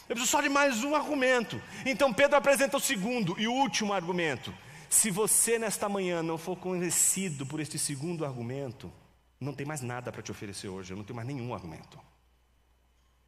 Eu 0.08 0.14
preciso 0.14 0.30
só 0.30 0.40
de 0.40 0.48
mais 0.48 0.84
um 0.84 0.94
argumento. 0.94 1.60
Então 1.84 2.12
Pedro 2.12 2.36
apresenta 2.36 2.76
o 2.76 2.80
segundo 2.80 3.38
e 3.38 3.48
último 3.48 3.92
argumento. 3.92 4.54
Se 4.88 5.10
você 5.10 5.58
nesta 5.58 5.88
manhã 5.88 6.22
não 6.22 6.38
for 6.38 6.56
convencido 6.56 7.44
por 7.44 7.58
este 7.58 7.78
segundo 7.78 8.24
argumento, 8.24 8.92
não 9.40 9.52
tem 9.52 9.66
mais 9.66 9.80
nada 9.80 10.12
para 10.12 10.22
te 10.22 10.30
oferecer 10.30 10.68
hoje. 10.68 10.92
Eu 10.92 10.96
não 10.96 11.04
tenho 11.04 11.16
mais 11.16 11.26
nenhum 11.26 11.52
argumento. 11.52 11.98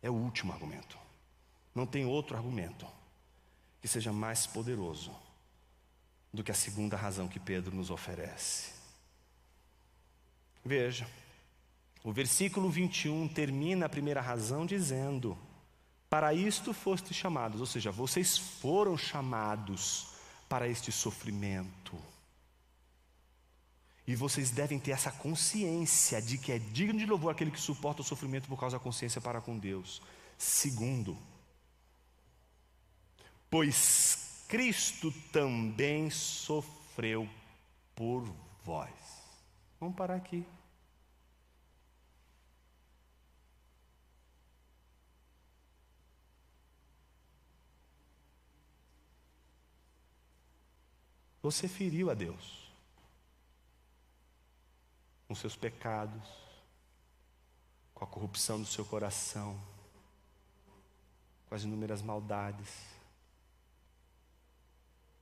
É 0.01 0.09
o 0.09 0.15
último 0.15 0.53
argumento. 0.53 0.97
Não 1.75 1.85
tem 1.85 2.07
outro 2.07 2.37
argumento 2.37 2.87
que 3.81 3.89
seja 3.89 4.13
mais 4.13 4.47
poderoso 4.47 5.13
do 6.33 6.45
que 6.45 6.51
a 6.51 6.55
segunda 6.55 6.97
razão 6.97 7.29
que 7.29 7.41
Pedro 7.41 7.75
nos 7.75 7.91
oferece. 7.91 8.73
Veja, 10.65 11.09
o 12.05 12.13
versículo 12.13 12.71
21 12.71 13.29
termina 13.29 13.87
a 13.87 13.89
primeira 13.89 14.21
razão 14.21 14.65
dizendo: 14.65 15.37
Para 16.11 16.33
isto 16.33 16.73
foste 16.73 17.13
chamados, 17.13 17.61
ou 17.61 17.67
seja, 17.67 17.91
vocês 17.91 18.39
foram 18.39 18.97
chamados 18.97 20.09
para 20.49 20.67
este 20.67 20.91
sofrimento. 20.91 21.97
E 24.07 24.17
vocês 24.17 24.51
devem 24.51 24.79
ter 24.79 24.93
essa 24.93 25.13
consciência 25.13 26.23
de 26.23 26.39
que 26.39 26.51
é 26.51 26.59
digno 26.59 26.99
de 26.99 27.05
louvor 27.05 27.31
aquele 27.31 27.51
que 27.51 27.61
suporta 27.61 28.01
o 28.01 28.05
sofrimento 28.05 28.49
por 28.49 28.59
causa 28.59 28.79
da 28.79 28.83
consciência 28.83 29.21
para 29.21 29.43
com 29.43 29.59
Deus. 29.59 30.01
Segundo, 30.39 31.19
pois 33.51 34.45
Cristo 34.49 35.13
também 35.31 36.09
sofreu 36.09 37.29
por 37.95 38.25
vós. 38.65 38.89
Vamos 39.79 39.95
parar 39.95 40.15
aqui. 40.15 40.47
Você 51.49 51.67
feriu 51.67 52.11
a 52.11 52.15
Deus 52.15 52.69
com 55.27 55.35
seus 55.35 55.57
pecados, 55.57 56.23
com 57.95 58.05
a 58.05 58.07
corrupção 58.07 58.61
do 58.61 58.67
seu 58.67 58.85
coração, 58.85 59.59
com 61.49 61.55
as 61.55 61.63
inúmeras 61.63 62.03
maldades. 62.03 62.69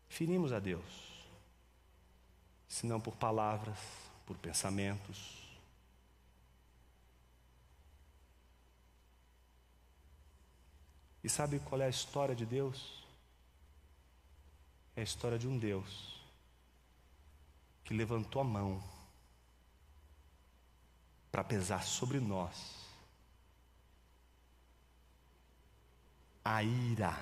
Ferimos 0.08 0.52
a 0.52 0.58
Deus, 0.58 0.82
se 2.66 2.88
não 2.88 3.00
por 3.00 3.14
palavras, 3.14 3.78
por 4.26 4.36
pensamentos. 4.36 5.46
E 11.22 11.28
sabe 11.28 11.60
qual 11.60 11.80
é 11.80 11.86
a 11.86 11.88
história 11.88 12.34
de 12.34 12.44
Deus? 12.44 13.06
É 14.96 15.02
a 15.02 15.04
história 15.04 15.38
de 15.38 15.46
um 15.46 15.56
Deus 15.56 16.15
que 17.86 17.94
levantou 17.94 18.42
a 18.42 18.44
mão 18.44 18.82
para 21.32 21.42
pesar 21.42 21.84
sobre 21.84 22.20
nós 22.20 22.84
a 26.44 26.62
ira 26.62 27.16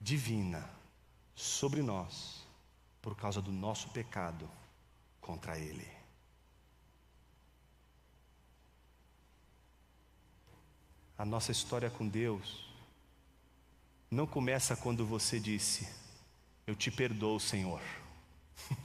divina 0.00 0.68
sobre 1.34 1.82
nós 1.82 2.46
por 3.02 3.14
causa 3.16 3.42
do 3.42 3.52
nosso 3.52 3.90
pecado 3.90 4.48
contra 5.20 5.58
Ele. 5.58 5.86
A 11.16 11.24
nossa 11.24 11.52
história 11.52 11.90
com 11.90 12.08
Deus 12.08 12.72
não 14.10 14.26
começa 14.26 14.76
quando 14.76 15.06
você 15.06 15.38
disse: 15.38 15.88
Eu 16.66 16.74
te 16.74 16.90
perdoo, 16.90 17.38
Senhor. 17.38 17.82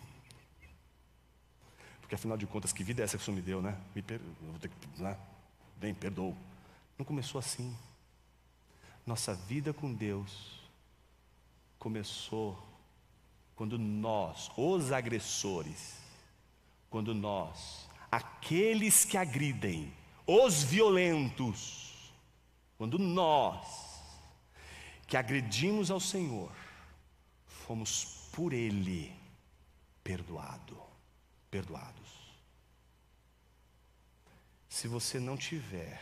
Porque 2.09 2.15
afinal 2.15 2.35
de 2.35 2.47
contas, 2.47 2.73
que 2.73 2.83
vida 2.83 3.03
é 3.03 3.05
essa 3.05 3.17
que 3.17 3.21
o 3.21 3.25
Senhor 3.25 3.37
me 3.37 3.41
deu, 3.43 3.61
né? 3.61 3.77
Me 3.93 4.01
per... 4.01 4.19
Vou 4.41 4.57
ter 4.57 4.67
que. 4.67 4.99
Né? 4.99 5.15
Bem, 5.77 5.93
perdoou. 5.93 6.35
Não 6.97 7.05
começou 7.05 7.37
assim. 7.37 7.77
Nossa 9.05 9.35
vida 9.35 9.71
com 9.71 9.93
Deus 9.93 10.59
começou 11.77 12.57
quando 13.55 13.77
nós, 13.77 14.49
os 14.57 14.91
agressores, 14.91 15.99
quando 16.89 17.13
nós, 17.13 17.87
aqueles 18.11 19.05
que 19.05 19.15
agridem, 19.15 19.93
os 20.25 20.63
violentos, 20.63 22.11
quando 22.75 22.97
nós, 22.97 24.01
que 25.05 25.15
agredimos 25.15 25.91
ao 25.91 25.99
Senhor, 25.99 26.51
fomos 27.45 28.29
por 28.31 28.51
Ele 28.51 29.15
perdoado, 30.03 30.88
perdoados. 31.49 32.09
Se 34.67 34.87
você 34.87 35.19
não 35.19 35.35
tiver 35.35 36.01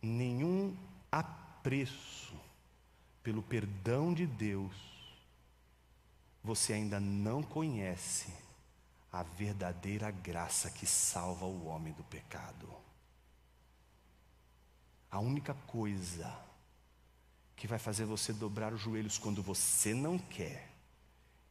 nenhum 0.00 0.76
apreço 1.10 2.34
pelo 3.22 3.42
perdão 3.42 4.14
de 4.14 4.26
Deus, 4.26 4.74
você 6.42 6.72
ainda 6.72 7.00
não 7.00 7.42
conhece 7.42 8.32
a 9.12 9.22
verdadeira 9.22 10.10
graça 10.10 10.70
que 10.70 10.86
salva 10.86 11.44
o 11.44 11.66
homem 11.66 11.92
do 11.92 12.04
pecado. 12.04 12.68
A 15.10 15.18
única 15.18 15.54
coisa 15.66 16.38
que 17.56 17.66
vai 17.66 17.78
fazer 17.78 18.04
você 18.04 18.32
dobrar 18.32 18.72
os 18.72 18.80
joelhos 18.80 19.18
quando 19.18 19.42
você 19.42 19.94
não 19.94 20.18
quer, 20.18 20.70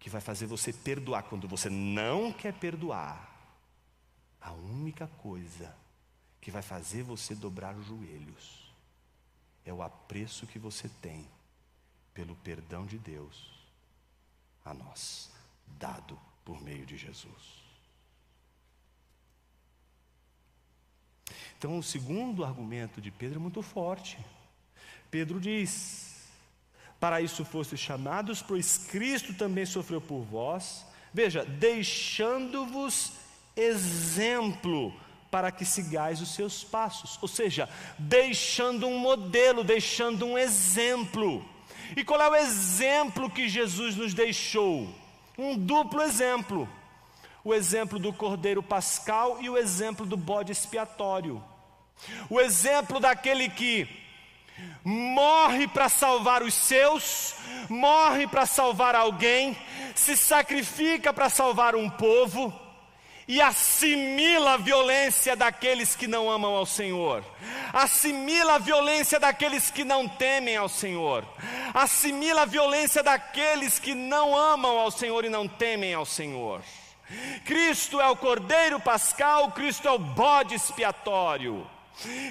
que 0.05 0.09
vai 0.11 0.21
fazer 0.21 0.45
você 0.45 0.71
perdoar 0.71 1.23
quando 1.23 1.47
você 1.47 1.67
não 1.67 2.31
quer 2.31 2.53
perdoar, 2.53 3.27
a 4.39 4.51
única 4.51 5.07
coisa 5.07 5.75
que 6.39 6.51
vai 6.51 6.61
fazer 6.61 7.01
você 7.01 7.33
dobrar 7.33 7.75
os 7.75 7.87
joelhos 7.87 8.71
é 9.65 9.73
o 9.73 9.81
apreço 9.81 10.45
que 10.45 10.59
você 10.59 10.87
tem 11.01 11.27
pelo 12.13 12.35
perdão 12.35 12.85
de 12.85 12.99
Deus 12.99 13.49
a 14.63 14.75
nós, 14.75 15.31
dado 15.65 16.19
por 16.45 16.61
meio 16.61 16.85
de 16.85 16.97
Jesus. 16.97 17.63
Então, 21.57 21.79
o 21.79 21.83
segundo 21.83 22.45
argumento 22.45 23.01
de 23.01 23.09
Pedro 23.09 23.39
é 23.39 23.41
muito 23.41 23.63
forte. 23.63 24.23
Pedro 25.09 25.39
diz: 25.41 26.14
Para 27.05 27.21
isso 27.21 27.45
fostes 27.45 27.79
chamados, 27.79 28.41
pois 28.41 28.79
Cristo 28.79 29.31
também 29.35 29.63
sofreu 29.63 30.01
por 30.01 30.23
vós. 30.23 30.83
Veja, 31.13 31.45
deixando-vos 31.45 33.11
exemplo 33.55 34.91
para 35.29 35.51
que 35.51 35.63
sigais 35.63 36.19
os 36.19 36.33
seus 36.33 36.63
passos, 36.63 37.19
ou 37.21 37.27
seja, 37.27 37.69
deixando 37.99 38.87
um 38.87 38.97
modelo, 38.97 39.63
deixando 39.63 40.25
um 40.25 40.35
exemplo. 40.35 41.45
E 41.95 42.03
qual 42.03 42.19
é 42.19 42.27
o 42.27 42.35
exemplo 42.35 43.29
que 43.29 43.47
Jesus 43.47 43.95
nos 43.95 44.15
deixou? 44.15 44.89
Um 45.37 45.55
duplo 45.55 46.01
exemplo. 46.01 46.67
O 47.43 47.53
exemplo 47.53 47.99
do 47.99 48.11
cordeiro 48.11 48.63
pascal 48.63 49.37
e 49.39 49.47
o 49.47 49.59
exemplo 49.59 50.07
do 50.07 50.17
bode 50.17 50.51
expiatório. 50.51 51.39
O 52.31 52.41
exemplo 52.41 52.99
daquele 52.99 53.47
que 53.47 54.04
morre 54.83 55.67
para 55.67 55.89
salvar 55.89 56.43
os 56.43 56.53
seus, 56.53 57.35
morre 57.69 58.27
para 58.27 58.45
salvar 58.45 58.95
alguém, 58.95 59.57
se 59.93 60.15
sacrifica 60.15 61.13
para 61.13 61.29
salvar 61.29 61.75
um 61.75 61.89
povo 61.89 62.53
e 63.27 63.41
assimila 63.41 64.53
a 64.53 64.57
violência 64.57 65.35
daqueles 65.35 65.95
que 65.95 66.07
não 66.07 66.29
amam 66.29 66.55
ao 66.55 66.65
Senhor, 66.65 67.23
assimila 67.73 68.55
a 68.55 68.59
violência 68.59 69.19
daqueles 69.19 69.71
que 69.71 69.83
não 69.83 70.07
temem 70.07 70.55
ao 70.55 70.69
Senhor, 70.69 71.25
assimila 71.73 72.43
a 72.43 72.45
violência 72.45 73.01
daqueles 73.01 73.79
que 73.79 73.95
não 73.95 74.35
amam 74.35 74.77
ao 74.77 74.91
Senhor 74.91 75.25
e 75.25 75.29
não 75.29 75.47
temem 75.47 75.93
ao 75.93 76.05
Senhor. 76.05 76.61
Cristo 77.43 77.99
é 77.99 78.09
o 78.09 78.15
cordeiro 78.15 78.79
pascal, 78.79 79.51
Cristo 79.51 79.87
é 79.87 79.91
o 79.91 79.99
bode 79.99 80.55
expiatório. 80.55 81.67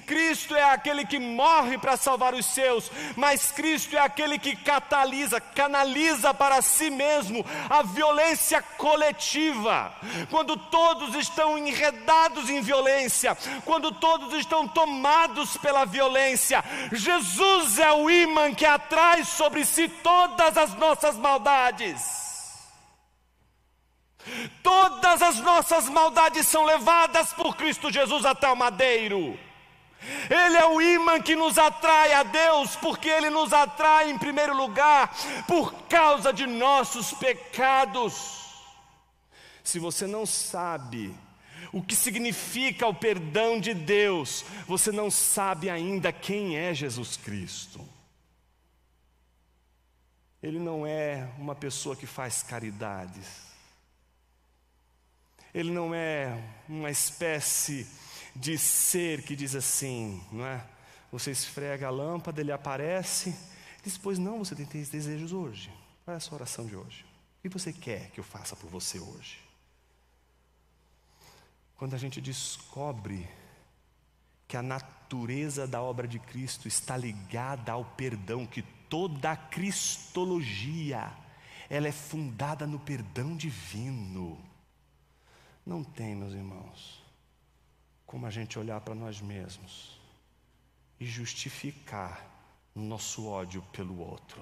Cristo 0.06 0.54
é 0.54 0.62
aquele 0.62 1.06
que 1.06 1.18
morre 1.18 1.78
para 1.78 1.96
salvar 1.96 2.34
os 2.34 2.46
seus, 2.46 2.90
mas 3.16 3.50
Cristo 3.50 3.96
é 3.96 4.00
aquele 4.00 4.38
que 4.38 4.54
catalisa, 4.54 5.40
canaliza 5.40 6.34
para 6.34 6.60
si 6.60 6.90
mesmo 6.90 7.44
a 7.68 7.82
violência 7.82 8.62
coletiva. 8.62 9.92
Quando 10.30 10.56
todos 10.56 11.14
estão 11.14 11.56
enredados 11.56 12.50
em 12.50 12.60
violência, 12.60 13.36
quando 13.64 13.90
todos 13.92 14.34
estão 14.34 14.68
tomados 14.68 15.56
pela 15.56 15.84
violência, 15.84 16.62
Jesus 16.92 17.78
é 17.78 17.90
o 17.90 18.10
imã 18.10 18.54
que 18.54 18.66
atrai 18.66 19.24
sobre 19.24 19.64
si 19.64 19.88
todas 19.88 20.56
as 20.58 20.74
nossas 20.74 21.16
maldades. 21.16 22.22
Todas 24.62 25.20
as 25.20 25.38
nossas 25.40 25.88
maldades 25.88 26.46
são 26.46 26.64
levadas 26.64 27.32
por 27.32 27.56
Cristo 27.56 27.90
Jesus 27.90 28.24
até 28.24 28.48
o 28.48 28.56
madeiro. 28.56 29.38
Ele 30.28 30.56
é 30.56 30.66
o 30.66 30.80
imã 30.80 31.20
que 31.20 31.36
nos 31.36 31.58
atrai 31.58 32.12
a 32.12 32.22
Deus, 32.22 32.76
porque 32.76 33.08
Ele 33.08 33.30
nos 33.30 33.52
atrai 33.52 34.10
em 34.10 34.18
primeiro 34.18 34.56
lugar 34.56 35.14
por 35.46 35.72
causa 35.88 36.32
de 36.32 36.46
nossos 36.46 37.12
pecados. 37.12 38.44
Se 39.62 39.78
você 39.78 40.06
não 40.06 40.26
sabe 40.26 41.14
o 41.72 41.82
que 41.82 41.96
significa 41.96 42.86
o 42.86 42.94
perdão 42.94 43.58
de 43.58 43.74
Deus, 43.74 44.44
você 44.66 44.92
não 44.92 45.10
sabe 45.10 45.68
ainda 45.68 46.12
quem 46.12 46.56
é 46.56 46.72
Jesus 46.72 47.16
Cristo. 47.16 47.80
Ele 50.42 50.58
não 50.58 50.86
é 50.86 51.26
uma 51.38 51.54
pessoa 51.54 51.96
que 51.96 52.06
faz 52.06 52.42
caridades. 52.42 53.44
Ele 55.54 55.70
não 55.70 55.94
é 55.94 56.38
uma 56.68 56.90
espécie 56.90 57.86
de 58.34 58.58
ser 58.58 59.22
que 59.22 59.36
diz 59.36 59.54
assim, 59.54 60.22
não 60.32 60.44
é? 60.44 60.64
Você 61.12 61.30
esfrega 61.30 61.86
a 61.86 61.90
lâmpada, 61.90 62.40
ele 62.40 62.50
aparece, 62.50 63.34
diz: 63.84 63.96
Pois 63.96 64.18
não, 64.18 64.38
você 64.44 64.54
tem 64.54 64.66
desejos 64.66 65.32
hoje. 65.32 65.72
Qual 66.04 66.12
é 66.12 66.16
a 66.16 66.20
sua 66.20 66.36
oração 66.38 66.66
de 66.66 66.74
hoje? 66.74 67.04
O 67.38 67.42
que 67.42 67.48
você 67.48 67.72
quer 67.72 68.10
que 68.10 68.18
eu 68.18 68.24
faça 68.24 68.56
por 68.56 68.68
você 68.68 68.98
hoje? 68.98 69.38
Quando 71.76 71.94
a 71.94 71.98
gente 71.98 72.20
descobre 72.20 73.28
que 74.48 74.56
a 74.56 74.62
natureza 74.62 75.66
da 75.66 75.80
obra 75.80 76.08
de 76.08 76.18
Cristo 76.18 76.66
está 76.66 76.96
ligada 76.96 77.70
ao 77.70 77.84
perdão, 77.84 78.46
que 78.46 78.62
toda 78.88 79.30
a 79.30 79.36
cristologia 79.36 81.12
ela 81.68 81.86
é 81.86 81.92
fundada 81.92 82.66
no 82.66 82.78
perdão 82.78 83.36
divino. 83.36 84.38
Não 85.64 85.84
tem, 85.84 86.14
meus 86.14 86.34
irmãos, 86.34 87.03
como 88.14 88.26
a 88.26 88.30
gente 88.30 88.60
olhar 88.60 88.80
para 88.80 88.94
nós 88.94 89.20
mesmos 89.20 89.98
e 91.00 91.04
justificar 91.04 92.24
nosso 92.72 93.26
ódio 93.26 93.60
pelo 93.72 93.98
outro. 93.98 94.40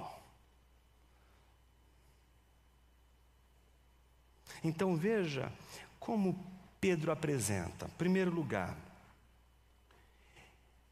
Então 4.63 4.95
veja 4.95 5.51
como 5.99 6.39
Pedro 6.83 7.11
apresenta? 7.11 7.89
Primeiro 7.97 8.31
lugar, 8.31 8.77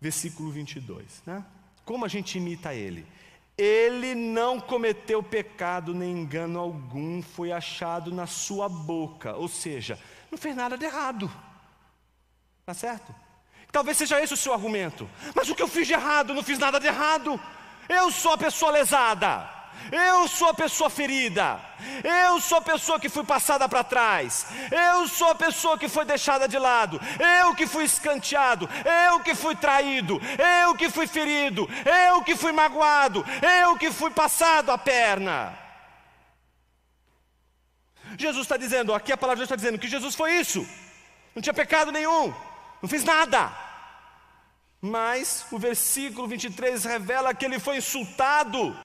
versículo 0.00 0.50
22, 0.50 1.22
né? 1.26 1.44
Como 1.84 2.06
a 2.06 2.08
gente 2.08 2.38
imita 2.38 2.74
ele? 2.74 3.06
Ele 3.58 4.14
não 4.14 4.58
cometeu 4.58 5.22
pecado 5.22 5.92
nem 5.92 6.12
engano 6.12 6.58
algum, 6.58 7.20
foi 7.20 7.52
achado 7.52 8.10
na 8.10 8.26
sua 8.26 8.70
boca, 8.70 9.36
ou 9.36 9.48
seja, 9.48 10.00
não 10.30 10.38
fez 10.38 10.56
nada 10.56 10.78
de 10.78 10.86
errado. 10.86 11.30
Tá 12.70 12.74
certo? 12.74 13.12
Talvez 13.72 13.96
seja 13.96 14.22
esse 14.22 14.32
o 14.32 14.36
seu 14.36 14.52
argumento. 14.52 15.10
Mas 15.34 15.48
o 15.48 15.56
que 15.56 15.62
eu 15.62 15.66
fiz 15.66 15.88
de 15.88 15.92
errado? 15.92 16.32
Não 16.32 16.40
fiz 16.40 16.56
nada 16.56 16.78
de 16.78 16.86
errado. 16.86 17.40
Eu 17.88 18.12
sou 18.12 18.32
a 18.32 18.38
pessoa 18.38 18.70
lesada. 18.70 19.50
Eu 19.90 20.28
sou 20.28 20.50
a 20.50 20.54
pessoa 20.54 20.88
ferida. 20.88 21.58
Eu 22.04 22.40
sou 22.40 22.58
a 22.58 22.60
pessoa 22.60 23.00
que 23.00 23.08
fui 23.08 23.24
passada 23.24 23.68
para 23.68 23.82
trás. 23.82 24.46
Eu 24.70 25.08
sou 25.08 25.30
a 25.30 25.34
pessoa 25.34 25.76
que 25.76 25.88
foi 25.88 26.04
deixada 26.04 26.46
de 26.46 26.60
lado. 26.60 27.00
Eu 27.40 27.56
que 27.56 27.66
fui 27.66 27.82
escanteado. 27.82 28.68
Eu 29.08 29.18
que 29.18 29.34
fui 29.34 29.56
traído. 29.56 30.20
Eu 30.62 30.76
que 30.76 30.88
fui 30.88 31.08
ferido. 31.08 31.68
Eu 32.06 32.22
que 32.22 32.36
fui 32.36 32.52
magoado. 32.52 33.26
Eu 33.42 33.76
que 33.76 33.90
fui 33.90 34.12
passado 34.12 34.70
a 34.70 34.78
perna. 34.78 35.58
Jesus 38.16 38.44
está 38.44 38.56
dizendo, 38.56 38.94
aqui 38.94 39.10
a 39.12 39.16
palavra 39.16 39.38
de 39.38 39.40
Deus 39.40 39.48
está 39.48 39.56
dizendo 39.56 39.80
que 39.80 39.88
Jesus 39.88 40.14
foi 40.14 40.34
isso. 40.34 40.64
Não 41.34 41.42
tinha 41.42 41.54
pecado 41.54 41.90
nenhum. 41.90 42.32
Não 42.80 42.88
fiz 42.88 43.04
nada. 43.04 43.52
Mas 44.80 45.44
o 45.50 45.58
versículo 45.58 46.26
23 46.26 46.84
revela 46.84 47.34
que 47.34 47.44
ele 47.44 47.58
foi 47.58 47.76
insultado, 47.76 48.76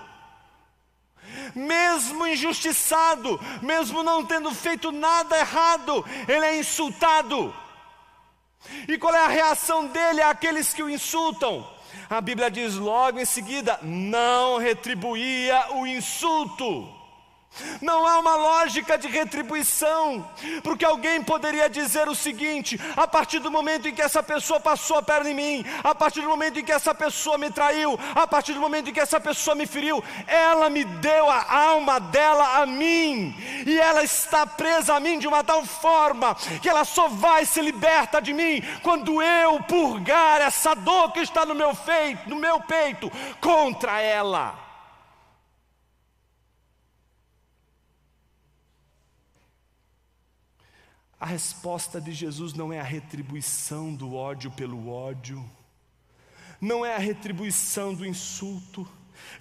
mesmo 1.54 2.28
injustiçado, 2.28 3.40
mesmo 3.62 4.04
não 4.04 4.26
tendo 4.26 4.54
feito 4.54 4.92
nada 4.92 5.38
errado, 5.38 6.06
ele 6.28 6.46
é 6.46 6.60
insultado. 6.60 7.56
E 8.88 8.98
qual 8.98 9.14
é 9.16 9.24
a 9.24 9.28
reação 9.28 9.88
dele 9.88 10.22
àqueles 10.22 10.74
que 10.74 10.84
o 10.84 10.90
insultam? 10.90 11.66
A 12.10 12.20
Bíblia 12.20 12.52
diz 12.52 12.76
logo 12.76 13.20
em 13.20 13.26
seguida: 13.26 13.80
não 13.82 14.58
retribuía 14.58 15.74
o 15.76 15.88
insulto. 15.88 16.95
Não 17.82 18.06
há 18.06 18.20
uma 18.20 18.36
lógica 18.36 18.98
de 18.98 19.08
retribuição, 19.08 20.28
porque 20.64 20.86
alguém 20.86 21.22
poderia 21.24 21.70
dizer 21.70 22.08
o 22.08 22.16
seguinte: 22.16 22.80
a 22.96 23.08
partir 23.08 23.40
do 23.40 23.52
momento 23.52 23.88
em 23.88 23.94
que 23.94 24.02
essa 24.02 24.22
pessoa 24.22 24.60
passou 24.60 24.98
a 24.98 25.02
perna 25.04 25.30
em 25.30 25.34
mim, 25.34 25.66
a 25.84 25.96
partir 25.96 26.22
do 26.22 26.28
momento 26.28 26.60
em 26.60 26.64
que 26.64 26.72
essa 26.72 26.94
pessoa 26.94 27.38
me 27.38 27.50
traiu, 27.50 27.98
a 28.14 28.28
partir 28.28 28.54
do 28.54 28.60
momento 28.60 28.90
em 28.90 28.94
que 28.94 29.00
essa 29.00 29.20
pessoa 29.20 29.56
me 29.56 29.66
feriu, 29.66 30.04
ela 30.28 30.70
me 30.70 30.84
deu 30.84 31.30
a 31.30 31.54
alma 31.54 32.00
dela 32.00 32.62
a 32.62 32.66
mim, 32.66 33.36
e 33.66 33.80
ela 33.80 34.04
está 34.04 34.46
presa 34.46 34.96
a 34.96 35.00
mim 35.00 35.20
de 35.20 35.28
uma 35.28 35.44
tal 35.44 35.66
forma 35.66 36.36
que 36.62 36.70
ela 36.70 36.84
só 36.84 37.08
vai 37.08 37.46
se 37.46 37.62
liberta 37.62 38.22
de 38.22 38.34
mim 38.34 38.62
quando 38.82 39.22
eu 39.22 39.62
purgar 39.64 40.42
essa 40.42 40.74
dor 40.74 41.12
que 41.12 41.20
está 41.20 41.46
no 41.46 41.56
meu, 41.56 41.74
feito, 41.74 42.30
no 42.30 42.36
meu 42.36 42.60
peito 42.60 43.12
contra 43.40 44.02
ela. 44.02 44.65
A 51.26 51.28
resposta 51.28 52.00
de 52.00 52.14
Jesus 52.14 52.54
não 52.54 52.72
é 52.72 52.80
a 52.80 52.84
retribuição 52.84 53.96
do 53.96 54.14
ódio 54.14 54.52
pelo 54.52 54.92
ódio, 54.92 55.44
não 56.62 56.86
é 56.86 56.96
a 56.96 57.00
retribuição 57.00 57.96
do 57.96 58.06
insulto, 58.06 58.88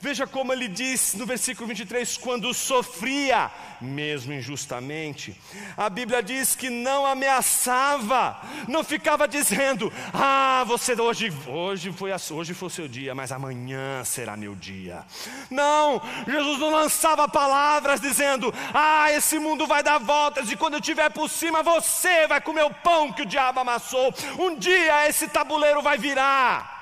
Veja 0.05 0.27
como 0.27 0.53
ele 0.53 0.69
diz 0.69 1.15
no 1.15 1.25
versículo 1.25 1.67
23: 1.67 2.19
quando 2.19 2.53
sofria, 2.53 3.51
mesmo 3.81 4.35
injustamente, 4.35 5.35
a 5.79 5.89
Bíblia 5.89 6.23
diz 6.23 6.55
que 6.55 6.69
não 6.69 7.07
ameaçava, 7.07 8.39
não 8.69 8.85
ficava 8.85 9.27
dizendo: 9.27 9.91
Ah, 10.13 10.63
você 10.67 10.93
hoje, 10.93 11.33
hoje 11.47 11.91
foi, 11.91 12.11
hoje 12.33 12.53
foi 12.53 12.69
seu 12.69 12.87
dia, 12.87 13.15
mas 13.15 13.33
amanhã 13.33 14.05
será 14.05 14.37
meu 14.37 14.55
dia. 14.55 15.07
Não, 15.51 16.03
Jesus 16.29 16.59
não 16.59 16.69
lançava 16.69 17.27
palavras 17.27 17.99
dizendo: 17.99 18.53
Ah, 18.75 19.11
esse 19.11 19.39
mundo 19.39 19.67
vai 19.67 19.83
dar 19.83 19.97
voltas 19.97 20.51
e 20.51 20.57
quando 20.57 20.75
eu 20.75 20.81
estiver 20.81 21.09
por 21.09 21.31
cima, 21.31 21.63
você 21.63 22.27
vai 22.27 22.43
comer 22.43 22.65
o 22.65 22.75
pão 22.75 23.11
que 23.11 23.23
o 23.23 23.27
diabo 23.27 23.61
amassou. 23.61 24.13
Um 24.39 24.55
dia 24.55 25.09
esse 25.09 25.29
tabuleiro 25.29 25.81
vai 25.81 25.97
virar. 25.97 26.74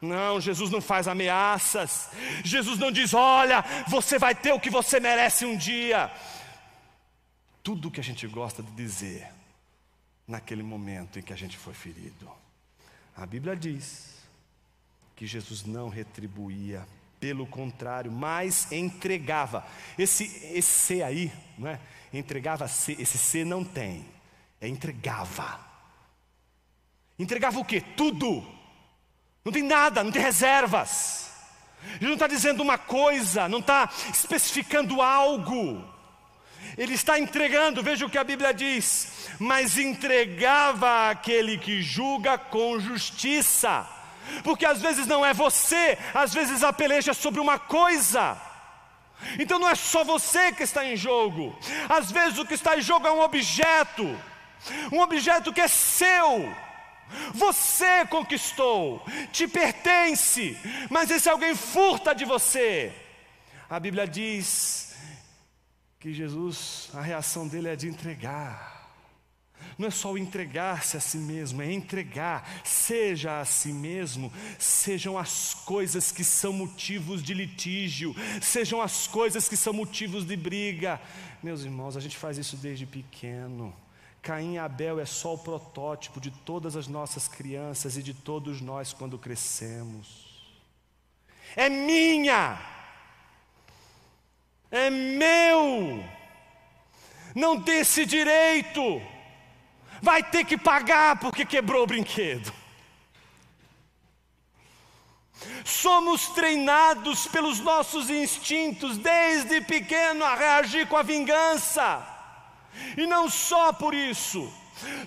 Não, 0.00 0.40
Jesus 0.40 0.70
não 0.70 0.80
faz 0.80 1.06
ameaças. 1.06 2.08
Jesus 2.42 2.78
não 2.78 2.90
diz: 2.90 3.12
olha, 3.12 3.62
você 3.86 4.18
vai 4.18 4.34
ter 4.34 4.52
o 4.52 4.60
que 4.60 4.70
você 4.70 4.98
merece 4.98 5.44
um 5.44 5.56
dia. 5.56 6.10
Tudo 7.62 7.88
o 7.88 7.90
que 7.90 8.00
a 8.00 8.04
gente 8.04 8.26
gosta 8.26 8.62
de 8.62 8.70
dizer 8.72 9.28
naquele 10.26 10.62
momento 10.62 11.18
em 11.18 11.22
que 11.22 11.32
a 11.32 11.36
gente 11.36 11.58
foi 11.58 11.74
ferido. 11.74 12.30
A 13.14 13.26
Bíblia 13.26 13.54
diz 13.54 14.18
que 15.14 15.26
Jesus 15.26 15.64
não 15.64 15.90
retribuía, 15.90 16.86
pelo 17.18 17.46
contrário, 17.46 18.10
mas 18.10 18.72
entregava. 18.72 19.66
Esse, 19.98 20.24
esse 20.54 20.72
C 20.72 21.02
aí, 21.02 21.30
não 21.58 21.68
é? 21.68 21.78
Entregava 22.10 22.66
C, 22.66 22.96
esse 22.98 23.18
C 23.18 23.44
não 23.44 23.62
tem, 23.62 24.06
é 24.58 24.66
entregava. 24.66 25.60
Entregava 27.18 27.58
o 27.58 27.64
que? 27.64 27.82
Tudo 27.82 28.42
não 29.44 29.52
tem 29.52 29.62
nada, 29.62 30.04
não 30.04 30.12
tem 30.12 30.22
reservas. 30.22 31.30
Ele 31.96 32.06
não 32.06 32.14
está 32.14 32.26
dizendo 32.26 32.62
uma 32.62 32.76
coisa, 32.76 33.48
não 33.48 33.60
está 33.60 33.88
especificando 34.12 35.00
algo. 35.00 35.82
Ele 36.76 36.94
está 36.94 37.18
entregando, 37.18 37.82
veja 37.82 38.04
o 38.04 38.10
que 38.10 38.18
a 38.18 38.24
Bíblia 38.24 38.52
diz: 38.52 39.30
mas 39.38 39.78
entregava 39.78 41.10
aquele 41.10 41.56
que 41.56 41.80
julga 41.82 42.36
com 42.36 42.78
justiça. 42.78 43.86
Porque 44.44 44.64
às 44.64 44.80
vezes 44.80 45.06
não 45.06 45.24
é 45.24 45.32
você, 45.32 45.98
às 46.14 46.32
vezes 46.32 46.62
a 46.62 46.72
peleja 46.72 47.10
é 47.10 47.14
sobre 47.14 47.40
uma 47.40 47.58
coisa. 47.58 48.36
Então 49.38 49.58
não 49.58 49.68
é 49.68 49.74
só 49.74 50.04
você 50.04 50.52
que 50.52 50.62
está 50.62 50.84
em 50.84 50.96
jogo. 50.96 51.58
Às 51.88 52.12
vezes 52.12 52.38
o 52.38 52.46
que 52.46 52.54
está 52.54 52.76
em 52.76 52.82
jogo 52.82 53.06
é 53.06 53.12
um 53.12 53.20
objeto, 53.20 54.18
um 54.92 55.00
objeto 55.00 55.52
que 55.52 55.60
é 55.60 55.68
seu 55.68 56.54
você 57.34 58.04
conquistou, 58.06 59.04
te 59.32 59.46
pertence, 59.46 60.56
mas 60.88 61.10
esse 61.10 61.28
alguém 61.28 61.54
furta 61.54 62.14
de 62.14 62.24
você. 62.24 62.92
A 63.68 63.78
Bíblia 63.78 64.06
diz 64.06 64.96
que 65.98 66.12
Jesus, 66.12 66.88
a 66.94 67.00
reação 67.00 67.46
dele 67.46 67.68
é 67.68 67.76
de 67.76 67.88
entregar. 67.88 68.70
Não 69.78 69.88
é 69.88 69.90
só 69.90 70.12
o 70.12 70.18
entregar-se 70.18 70.96
a 70.96 71.00
si 71.00 71.18
mesmo, 71.18 71.62
é 71.62 71.72
entregar, 71.72 72.62
seja 72.64 73.40
a 73.40 73.44
si 73.44 73.72
mesmo, 73.72 74.32
sejam 74.58 75.18
as 75.18 75.54
coisas 75.54 76.10
que 76.10 76.24
são 76.24 76.52
motivos 76.52 77.22
de 77.22 77.32
litígio, 77.34 78.14
sejam 78.40 78.80
as 78.80 79.06
coisas 79.06 79.48
que 79.48 79.56
são 79.56 79.72
motivos 79.72 80.24
de 80.24 80.36
briga. 80.36 81.00
Meus 81.42 81.62
irmãos, 81.62 81.96
a 81.96 82.00
gente 82.00 82.16
faz 82.16 82.38
isso 82.38 82.56
desde 82.56 82.86
pequeno. 82.86 83.74
Caim 84.22 84.54
e 84.54 84.58
Abel 84.58 85.00
é 85.00 85.06
só 85.06 85.34
o 85.34 85.38
protótipo 85.38 86.20
de 86.20 86.30
todas 86.30 86.76
as 86.76 86.86
nossas 86.86 87.26
crianças 87.26 87.96
e 87.96 88.02
de 88.02 88.12
todos 88.12 88.60
nós 88.60 88.92
quando 88.92 89.18
crescemos. 89.18 90.28
É 91.56 91.68
minha, 91.68 92.60
é 94.70 94.88
meu, 94.90 96.04
não 97.34 97.60
tem 97.60 97.80
esse 97.80 98.06
direito, 98.06 99.02
vai 100.00 100.22
ter 100.22 100.44
que 100.44 100.56
pagar 100.56 101.18
porque 101.18 101.44
quebrou 101.44 101.82
o 101.82 101.86
brinquedo. 101.86 102.52
Somos 105.64 106.28
treinados 106.28 107.26
pelos 107.26 107.58
nossos 107.60 108.10
instintos 108.10 108.98
desde 108.98 109.60
pequeno 109.62 110.24
a 110.24 110.34
reagir 110.34 110.86
com 110.86 110.96
a 110.96 111.02
vingança. 111.02 112.19
E 112.96 113.06
não 113.06 113.28
só 113.28 113.72
por 113.72 113.94
isso, 113.94 114.52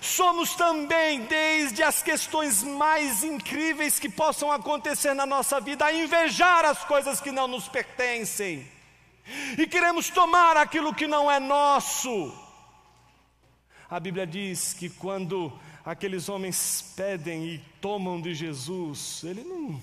somos 0.00 0.54
também, 0.54 1.20
desde 1.26 1.82
as 1.82 2.02
questões 2.02 2.62
mais 2.62 3.24
incríveis 3.24 3.98
que 3.98 4.08
possam 4.08 4.50
acontecer 4.50 5.14
na 5.14 5.26
nossa 5.26 5.60
vida, 5.60 5.84
a 5.84 5.92
invejar 5.92 6.64
as 6.64 6.84
coisas 6.84 7.20
que 7.20 7.30
não 7.30 7.48
nos 7.48 7.68
pertencem, 7.68 8.66
e 9.58 9.66
queremos 9.66 10.10
tomar 10.10 10.56
aquilo 10.56 10.94
que 10.94 11.06
não 11.06 11.30
é 11.30 11.40
nosso. 11.40 12.32
A 13.88 13.98
Bíblia 13.98 14.26
diz 14.26 14.74
que 14.74 14.88
quando 14.88 15.52
aqueles 15.84 16.28
homens 16.28 16.92
pedem 16.96 17.46
e 17.46 17.58
tomam 17.80 18.20
de 18.20 18.34
Jesus, 18.34 19.22
ele 19.24 19.44
não, 19.44 19.80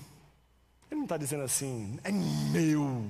ele 0.90 0.96
não 0.96 1.04
está 1.04 1.16
dizendo 1.16 1.44
assim, 1.44 1.98
é 2.04 2.12
meu. 2.12 3.04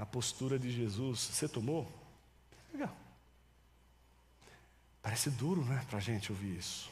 A 0.00 0.06
postura 0.06 0.58
de 0.58 0.70
Jesus. 0.70 1.20
Você 1.20 1.46
tomou? 1.46 1.86
Legal. 2.72 2.96
Parece 5.02 5.28
duro, 5.28 5.62
né, 5.62 5.84
para 5.90 5.98
a 5.98 6.00
gente 6.00 6.32
ouvir 6.32 6.56
isso. 6.56 6.90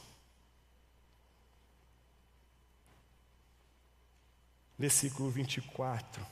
Versículo 4.78 5.30
24. 5.30 6.24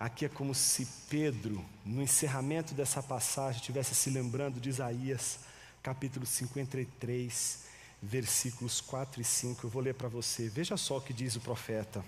Aqui 0.00 0.24
é 0.24 0.28
como 0.28 0.54
se 0.54 0.86
Pedro, 1.10 1.62
no 1.84 2.00
encerramento 2.00 2.72
dessa 2.72 3.02
passagem, 3.02 3.60
estivesse 3.60 3.94
se 3.94 4.08
lembrando 4.08 4.58
de 4.58 4.70
Isaías, 4.70 5.40
capítulo 5.82 6.24
53, 6.24 7.64
versículos 8.02 8.80
4 8.80 9.20
e 9.20 9.24
5. 9.24 9.66
Eu 9.66 9.70
vou 9.70 9.82
ler 9.82 9.94
para 9.94 10.08
você. 10.08 10.48
Veja 10.48 10.78
só 10.78 10.96
o 10.96 11.02
que 11.02 11.12
diz 11.12 11.36
o 11.36 11.40
profeta. 11.40 12.02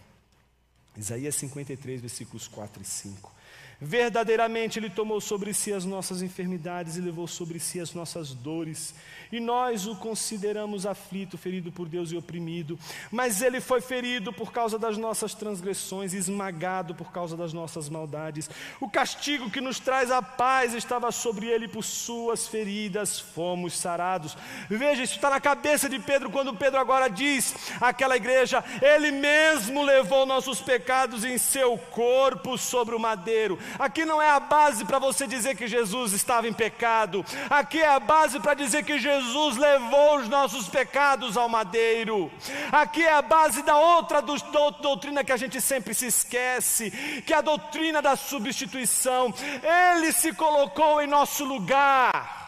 Isaías 0.97 1.34
53, 1.36 2.01
versículos 2.01 2.49
4 2.49 2.82
e 2.82 2.84
5. 2.84 3.32
Verdadeiramente 3.80 4.78
Ele 4.78 4.90
tomou 4.90 5.22
sobre 5.22 5.55
si 5.55 5.72
as 5.72 5.86
nossas 5.86 6.20
enfermidades 6.20 6.96
e 6.96 7.01
levou 7.01 7.26
sobre 7.26 7.59
si 7.59 7.80
as 7.80 7.94
nossas 7.94 8.34
dores. 8.34 8.94
E 9.32 9.40
nós 9.40 9.86
o 9.86 9.96
consideramos 9.96 10.84
aflito, 10.84 11.38
ferido 11.38 11.72
por 11.72 11.88
Deus 11.88 12.12
e 12.12 12.16
oprimido. 12.16 12.78
Mas 13.11 13.40
Ele 13.40 13.59
foi 13.59 13.80
ferido 13.80 14.34
por 14.34 14.53
causa 14.53 14.78
das 14.78 14.98
nossas 14.98 15.34
transgressões, 15.34 16.12
esmagado 16.12 16.94
por 16.94 17.11
causa 17.11 17.36
das 17.36 17.55
nossas 17.55 17.88
maldades. 17.88 18.51
O 18.80 18.90
castigo 18.90 19.51
que 19.51 19.62
nos 19.62 19.80
traz 19.80 20.11
a 20.11 20.20
paz 20.20 20.74
estava 20.74 21.11
sobre 21.11 21.46
Ele, 21.46 21.66
por 21.66 21.82
Suas 21.82 22.46
feridas 22.46 23.18
fomos 23.18 23.78
sarados. 23.78 24.36
Veja, 24.68 25.03
isso 25.03 25.14
está 25.14 25.30
na 25.30 25.40
cabeça 25.40 25.88
de 25.88 25.98
Pedro, 25.98 26.30
quando 26.30 26.55
Pedro 26.55 26.78
agora 26.78 27.09
diz 27.09 27.55
àquela 27.80 28.16
igreja: 28.16 28.62
Ele 28.82 29.11
mesmo 29.11 29.82
levou 29.82 30.26
nossos 30.26 30.61
pecados 30.61 31.24
em 31.24 31.38
seu 31.38 31.78
corpo 31.78 32.59
sobre 32.59 32.94
o 32.94 33.01
madeiro. 33.01 33.39
Aqui 33.78 34.05
não 34.05 34.20
é 34.20 34.30
a 34.30 34.41
base 34.41 34.84
para 34.84 34.99
você 34.99 35.26
dizer 35.26 35.57
que 35.57 35.66
Jesus 35.66 36.12
estava 36.12 36.49
em 36.49 36.53
pecado. 36.53 37.24
Aqui 37.49 37.80
é 37.80 37.88
a 37.88 38.01
base 38.01 38.38
para 38.41 38.55
dizer 38.55 38.84
que 38.84 38.99
Jesus 38.99 39.57
levou 39.57 40.18
os 40.18 40.28
nossos 40.28 40.68
pecados 40.68 41.36
ao 41.36 41.49
madeiro. 41.49 42.30
Aqui 42.70 43.03
é 43.03 43.12
a 43.12 43.22
base 43.22 43.62
da 43.62 43.76
outra 43.76 44.20
doutrina 44.20 45.24
que 45.24 45.32
a 45.32 45.36
gente 45.36 45.61
sempre 45.61 45.95
se 45.95 46.07
esquece, 46.07 46.91
que 47.26 47.32
é 47.32 47.36
a 47.36 47.41
doutrina 47.41 48.03
da 48.03 48.16
substituição. 48.16 49.32
Ele 49.62 50.12
se 50.12 50.32
colocou 50.32 51.01
em 51.01 51.07
nosso 51.07 51.45
lugar. 51.45 52.38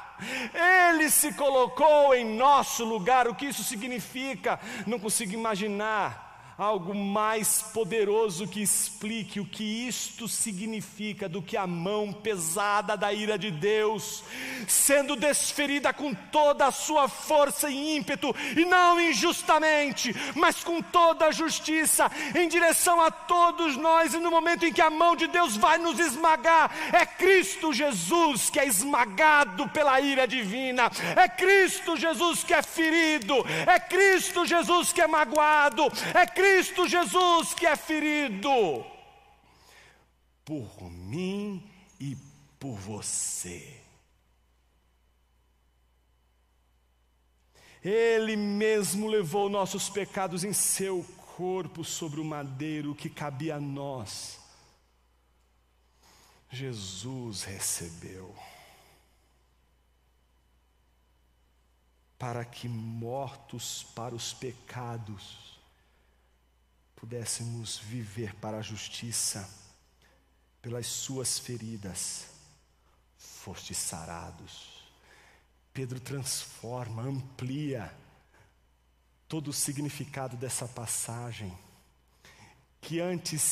Ele 0.55 1.11
se 1.11 1.33
colocou 1.33 2.15
em 2.15 2.25
nosso 2.37 2.85
lugar. 2.85 3.27
O 3.27 3.35
que 3.35 3.47
isso 3.47 3.65
significa? 3.65 4.61
Não 4.87 4.99
consigo 4.99 5.33
imaginar 5.33 6.32
algo 6.59 6.95
mais 6.95 7.63
poderoso 7.63 8.47
que 8.47 8.61
explique 8.61 9.41
o 9.41 9.47
que 9.47 9.87
isto 9.87 10.29
significa 10.29 11.29
do 11.29 11.43
que 11.43 11.57
a 11.57 11.67
mão 11.67 12.13
pesada 12.13 12.97
da 12.97 13.13
ira 13.13 13.39
de 13.39 13.51
Deus, 13.51 14.23
sendo 14.69 15.17
desferida 15.17 15.93
com 15.93 16.15
toda 16.15 16.67
a 16.67 16.71
sua 16.71 17.09
força 17.09 17.71
e 17.71 17.97
ímpeto, 17.97 18.35
e 18.57 18.65
não 18.65 19.01
injustamente, 19.01 20.15
mas 20.35 20.63
com 20.63 20.83
toda 20.83 21.27
a 21.27 21.33
justiça, 21.33 22.11
em 22.35 22.49
direção 22.49 23.01
a 23.01 23.11
todos 23.11 23.77
nós, 23.77 24.15
e 24.15 24.19
no 24.19 24.31
momento 24.31 24.67
em 24.67 24.73
que 24.73 24.83
a 24.83 24.91
mão 24.91 25.17
de 25.17 25.27
Deus 25.27 25.57
vai 25.57 25.79
nos 25.79 25.99
esmagar, 25.99 26.71
é 26.93 27.07
Cristo 27.07 27.73
Jesus 27.73 28.51
que 28.51 28.61
é 28.61 28.67
esmagado 28.67 29.69
pela 29.71 30.01
ira 30.01 30.29
divina, 30.29 30.91
é 31.17 31.29
Cristo 31.29 31.97
Jesus 31.97 32.45
que 32.45 32.53
é 32.53 32.63
ferido, 32.63 33.35
é 33.67 33.81
Cristo 33.81 34.45
Jesus 34.45 34.93
que 34.93 35.01
é 35.01 35.07
magoado, 35.07 35.91
é 36.15 36.27
Cristo 36.27 36.42
Cristo 36.43 36.89
Jesus 36.89 37.55
que 37.55 37.65
é 37.65 37.77
ferido 37.77 38.85
por 40.45 40.91
mim 40.91 41.71
e 42.01 42.17
por 42.59 42.75
você. 42.75 43.81
Ele 47.81 48.35
mesmo 48.35 49.07
levou 49.07 49.49
nossos 49.49 49.89
pecados 49.89 50.43
em 50.43 50.53
seu 50.53 51.05
corpo 51.37 51.85
sobre 51.85 52.21
o 52.21 52.25
madeiro 52.25 52.93
que 52.93 53.09
cabia 53.09 53.55
a 53.55 53.61
nós. 53.61 54.41
Jesus 56.51 57.45
recebeu. 57.45 58.35
Para 62.19 62.45
que 62.45 62.69
mortos 62.69 63.85
para 63.95 64.13
os 64.13 64.33
pecados, 64.33 65.42
pudéssemos 67.03 67.79
viver 67.79 68.33
para 68.37 68.59
a 68.59 68.63
justiça, 68.63 69.51
pelas 70.63 70.87
suas 70.87 71.37
feridas, 71.37 72.27
foste 73.19 73.75
sarados. 73.75 74.85
Pedro 75.75 75.99
transforma, 75.99 77.03
amplia 77.03 77.93
todo 79.27 79.49
o 79.49 79.53
significado 79.53 80.37
dessa 80.37 80.69
passagem, 80.69 81.53
que 82.81 83.01
antes 83.01 83.43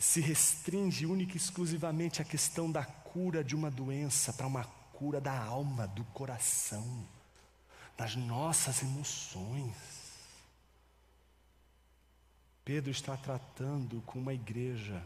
se 0.00 0.20
restringe 0.20 1.06
única 1.06 1.34
e 1.34 1.36
exclusivamente 1.36 2.20
à 2.20 2.24
questão 2.24 2.68
da 2.68 2.84
cura 2.84 3.44
de 3.44 3.54
uma 3.54 3.70
doença, 3.70 4.32
para 4.32 4.48
uma 4.48 4.64
cura 4.92 5.20
da 5.20 5.38
alma, 5.38 5.86
do 5.86 6.02
coração, 6.06 7.06
das 7.96 8.16
nossas 8.16 8.82
emoções. 8.82 9.95
Pedro 12.66 12.90
está 12.90 13.16
tratando 13.16 14.00
com 14.00 14.18
uma 14.18 14.34
igreja 14.34 15.00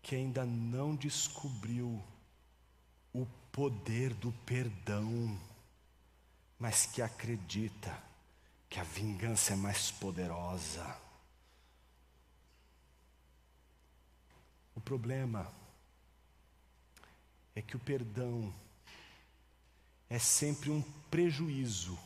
que 0.00 0.16
ainda 0.16 0.46
não 0.46 0.96
descobriu 0.96 2.02
o 3.12 3.26
poder 3.52 4.14
do 4.14 4.32
perdão, 4.46 5.38
mas 6.58 6.86
que 6.86 7.02
acredita 7.02 8.02
que 8.70 8.80
a 8.80 8.82
vingança 8.82 9.52
é 9.52 9.56
mais 9.56 9.90
poderosa. 9.90 10.98
O 14.74 14.80
problema 14.80 15.52
é 17.54 17.60
que 17.60 17.76
o 17.76 17.78
perdão 17.78 18.50
é 20.08 20.18
sempre 20.18 20.70
um 20.70 20.80
prejuízo 21.10 21.98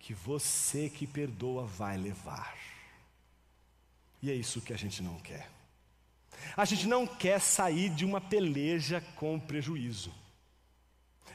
que 0.00 0.12
você 0.12 0.90
que 0.90 1.06
perdoa 1.06 1.64
vai 1.64 1.96
levar. 1.96 2.75
E 4.22 4.30
é 4.30 4.34
isso 4.34 4.60
que 4.60 4.72
a 4.72 4.76
gente 4.76 5.02
não 5.02 5.18
quer. 5.20 5.50
A 6.56 6.64
gente 6.64 6.86
não 6.86 7.06
quer 7.06 7.40
sair 7.40 7.90
de 7.90 8.04
uma 8.04 8.20
peleja 8.20 9.00
com 9.16 9.38
prejuízo. 9.38 10.12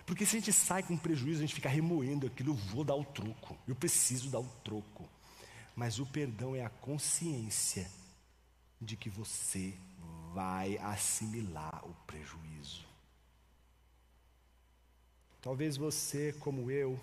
Porque 0.06 0.26
se 0.26 0.36
a 0.36 0.40
gente 0.40 0.52
sai 0.52 0.84
com 0.84 0.98
prejuízo, 0.98 1.40
a 1.40 1.46
gente 1.46 1.56
fica 1.56 1.70
remoendo 1.70 2.28
aquilo, 2.28 2.52
eu 2.52 2.56
vou 2.56 2.84
dar 2.84 2.96
o 2.96 3.06
troco, 3.06 3.58
eu 3.68 3.76
preciso 3.76 4.30
dar 4.30 4.40
o 4.40 4.48
troco. 4.64 5.08
Mas 5.76 6.00
o 6.00 6.06
perdão 6.06 6.56
é 6.56 6.66
a 6.66 6.70
consciência 6.70 7.90
de 8.80 8.98
que 8.98 9.10
você 9.10 9.74
vai 10.34 10.78
assimilar 10.80 11.86
o 11.86 11.94
prejuízo. 12.06 12.86
Talvez 15.42 15.78
você, 15.78 16.34
como 16.40 16.70
eu, 16.70 17.00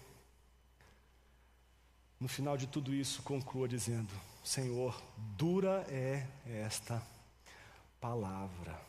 no 2.20 2.28
final 2.28 2.56
de 2.56 2.66
tudo 2.66 2.94
isso, 2.94 3.22
conclua 3.22 3.68
dizendo: 3.68 4.12
Senhor, 4.44 5.00
dura 5.36 5.84
é 5.88 6.26
esta 6.46 7.02
palavra. 8.00 8.80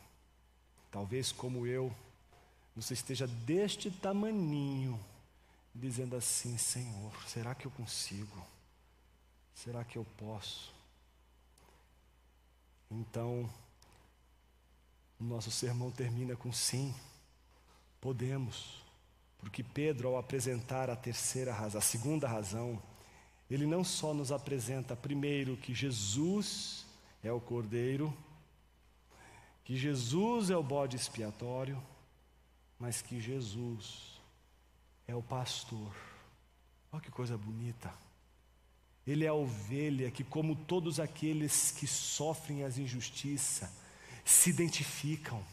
Talvez 0.90 1.30
como 1.32 1.66
eu, 1.66 1.94
você 2.74 2.94
esteja 2.94 3.26
deste 3.26 3.90
tamaninho, 3.90 4.98
dizendo 5.74 6.16
assim: 6.16 6.56
Senhor, 6.56 7.12
será 7.28 7.54
que 7.54 7.66
eu 7.66 7.70
consigo? 7.70 8.46
Será 9.54 9.84
que 9.84 9.96
eu 9.96 10.06
posso? 10.16 10.72
Então, 12.90 13.48
nosso 15.18 15.50
sermão 15.50 15.90
termina 15.90 16.34
com 16.34 16.52
sim, 16.52 16.94
podemos, 18.00 18.82
porque 19.38 19.62
Pedro, 19.62 20.08
ao 20.08 20.18
apresentar 20.18 20.90
a 20.90 20.96
terceira 20.96 21.52
razão, 21.52 21.78
a 21.78 21.82
segunda 21.82 22.26
razão, 22.26 22.82
ele 23.50 23.66
não 23.66 23.82
só 23.82 24.14
nos 24.14 24.30
apresenta, 24.30 24.94
primeiro, 24.94 25.56
que 25.56 25.74
Jesus 25.74 26.86
é 27.22 27.32
o 27.32 27.40
Cordeiro, 27.40 28.16
que 29.64 29.76
Jesus 29.76 30.50
é 30.50 30.56
o 30.56 30.62
bode 30.62 30.96
expiatório, 30.96 31.82
mas 32.78 33.02
que 33.02 33.20
Jesus 33.20 34.20
é 35.06 35.14
o 35.14 35.22
pastor. 35.22 35.92
Olha 36.92 37.02
que 37.02 37.10
coisa 37.10 37.36
bonita. 37.36 37.92
Ele 39.06 39.24
é 39.24 39.28
a 39.28 39.34
ovelha 39.34 40.10
que, 40.10 40.22
como 40.22 40.54
todos 40.54 41.00
aqueles 41.00 41.72
que 41.72 41.86
sofrem 41.86 42.62
as 42.62 42.78
injustiças, 42.78 43.68
se 44.24 44.50
identificam. 44.50 45.44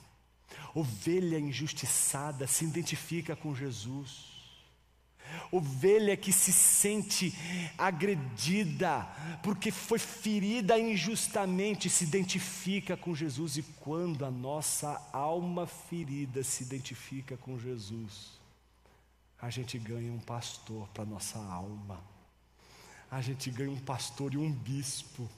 Ovelha 0.75 1.39
injustiçada 1.39 2.45
se 2.45 2.63
identifica 2.63 3.35
com 3.35 3.55
Jesus. 3.55 4.36
Ovelha 5.51 6.17
que 6.17 6.31
se 6.31 6.51
sente 6.51 7.33
agredida, 7.77 9.07
porque 9.43 9.71
foi 9.71 9.99
ferida 9.99 10.77
injustamente, 10.77 11.89
se 11.89 12.03
identifica 12.03 12.97
com 12.97 13.15
Jesus, 13.15 13.57
e 13.57 13.63
quando 13.63 14.25
a 14.25 14.31
nossa 14.31 15.01
alma 15.13 15.65
ferida 15.65 16.43
se 16.43 16.63
identifica 16.63 17.37
com 17.37 17.57
Jesus, 17.57 18.39
a 19.41 19.49
gente 19.49 19.77
ganha 19.77 20.11
um 20.11 20.19
pastor 20.19 20.87
para 20.89 21.05
nossa 21.05 21.39
alma, 21.39 22.03
a 23.09 23.21
gente 23.21 23.49
ganha 23.49 23.71
um 23.71 23.79
pastor 23.79 24.33
e 24.33 24.37
um 24.37 24.51
bispo, 24.51 25.29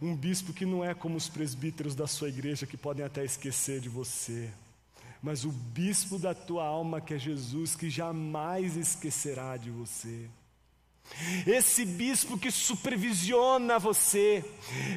Um 0.00 0.14
bispo 0.14 0.52
que 0.52 0.66
não 0.66 0.84
é 0.84 0.94
como 0.94 1.16
os 1.16 1.28
presbíteros 1.28 1.94
da 1.94 2.06
sua 2.06 2.28
igreja 2.28 2.66
que 2.66 2.76
podem 2.76 3.04
até 3.04 3.24
esquecer 3.24 3.80
de 3.80 3.88
você, 3.88 4.50
mas 5.22 5.44
o 5.44 5.50
bispo 5.50 6.18
da 6.18 6.34
tua 6.34 6.64
alma, 6.64 7.00
que 7.00 7.14
é 7.14 7.18
Jesus, 7.18 7.74
que 7.74 7.90
jamais 7.90 8.76
esquecerá 8.76 9.56
de 9.56 9.70
você. 9.70 10.28
Esse 11.46 11.84
bispo 11.84 12.36
que 12.36 12.50
supervisiona 12.50 13.78
você, 13.78 14.44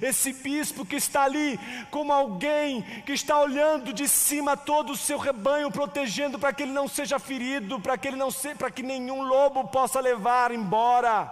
esse 0.02 0.34
bispo 0.34 0.86
que 0.86 0.96
está 0.96 1.24
ali 1.24 1.58
como 1.92 2.12
alguém 2.12 2.82
que 3.06 3.14
está 3.14 3.40
olhando 3.40 3.94
de 3.94 4.08
cima 4.08 4.58
todo 4.58 4.92
o 4.92 4.98
seu 4.98 5.18
rebanho, 5.18 5.72
protegendo 5.72 6.40
para 6.40 6.52
que 6.52 6.64
ele 6.64 6.72
não 6.72 6.88
seja 6.88 7.20
ferido, 7.20 7.80
para 7.80 7.98
que 7.98 8.08
ele 8.08 8.18
não 8.18 8.32
se, 8.32 8.56
para 8.56 8.72
que 8.72 8.84
nenhum 8.84 9.22
lobo 9.22 9.68
possa 9.68 10.00
levar 10.00 10.52
embora. 10.52 11.32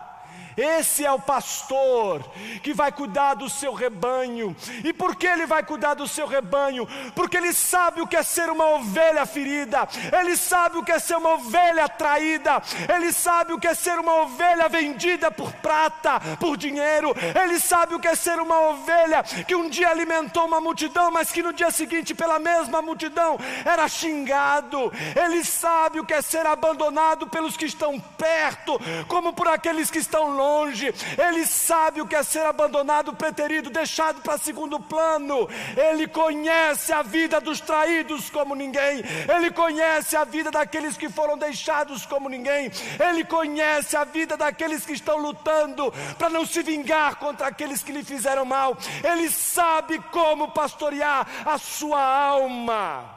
Esse 0.58 1.06
é 1.06 1.12
o 1.12 1.20
pastor 1.20 2.28
que 2.64 2.74
vai 2.74 2.92
cuidar 2.92 3.36
do 3.36 3.48
seu 3.48 3.76
rebanho. 3.76 4.56
E 4.84 4.92
por 4.92 5.16
que 5.16 5.28
ele 5.28 5.46
vai 5.46 5.62
cuidar 5.62 5.94
do 5.94 6.08
seu 6.08 6.26
rebanho? 6.26 6.88
Porque 7.14 7.38
ele 7.38 7.54
sabe 7.54 8.02
o 8.02 8.08
que 8.08 8.16
é 8.16 8.24
ser 8.24 8.50
uma 8.50 8.68
ovelha 8.70 9.24
ferida, 9.28 9.88
ele 10.20 10.36
sabe 10.36 10.80
o 10.80 10.84
que 10.84 10.92
é 10.92 10.98
ser 10.98 11.16
uma 11.16 11.36
ovelha 11.36 11.88
traída, 11.88 12.60
ele 12.92 13.14
sabe 13.14 13.54
o 13.54 13.60
que 13.60 13.68
é 13.68 13.76
ser 13.76 14.00
uma 14.00 14.24
ovelha 14.24 14.68
vendida 14.68 15.30
por 15.30 15.54
prata, 15.54 16.20
por 16.40 16.58
dinheiro, 16.58 17.14
ele 17.40 17.60
sabe 17.60 17.94
o 17.94 18.00
que 18.00 18.08
é 18.08 18.16
ser 18.16 18.40
uma 18.40 18.60
ovelha 18.70 19.22
que 19.22 19.56
um 19.56 19.70
dia 19.70 19.90
alimentou 19.90 20.46
uma 20.46 20.60
multidão, 20.60 21.12
mas 21.12 21.32
que 21.32 21.44
no 21.44 21.54
dia 21.54 21.70
seguinte, 21.70 22.16
pela 22.16 22.40
mesma 22.40 22.82
multidão, 22.82 23.38
era 23.64 23.88
xingado. 23.88 24.92
Ele 25.16 25.44
sabe 25.44 26.00
o 26.00 26.06
que 26.06 26.14
é 26.14 26.22
ser 26.22 26.46
abandonado 26.48 27.28
pelos 27.28 27.56
que 27.56 27.66
estão 27.66 28.00
perto, 28.00 28.80
como 29.08 29.34
por 29.34 29.48
aqueles 29.48 29.92
que 29.92 30.00
estão 30.00 30.36
longe 30.36 30.47
longe, 30.48 30.94
ele 31.18 31.46
sabe 31.46 32.02
o 32.02 32.08
que 32.08 32.16
é 32.16 32.24
ser 32.24 32.46
abandonado, 32.46 33.14
preterido, 33.14 33.70
deixado 33.70 34.22
para 34.22 34.38
segundo 34.38 34.80
plano. 34.80 35.48
Ele 35.76 36.08
conhece 36.08 36.94
a 36.94 37.02
vida 37.02 37.42
dos 37.42 37.60
traídos 37.60 38.30
como 38.30 38.56
ninguém, 38.56 39.04
ele 39.36 39.52
conhece 39.52 40.16
a 40.16 40.24
vida 40.24 40.50
daqueles 40.50 40.96
que 40.96 41.10
foram 41.10 41.38
deixados 41.38 42.06
como 42.06 42.30
ninguém, 42.30 42.72
ele 43.00 43.24
conhece 43.26 43.96
a 43.98 44.04
vida 44.04 44.38
daqueles 44.38 44.86
que 44.86 44.94
estão 44.94 45.18
lutando 45.18 45.94
para 46.18 46.30
não 46.30 46.46
se 46.46 46.62
vingar 46.64 47.18
contra 47.18 47.48
aqueles 47.48 47.84
que 47.84 47.92
lhe 47.92 48.04
fizeram 48.04 48.46
mal. 48.46 48.78
Ele 49.04 49.30
sabe 49.30 50.00
como 50.12 50.52
pastorear 50.52 51.28
a 51.46 51.58
sua 51.58 52.02
alma. 52.02 53.17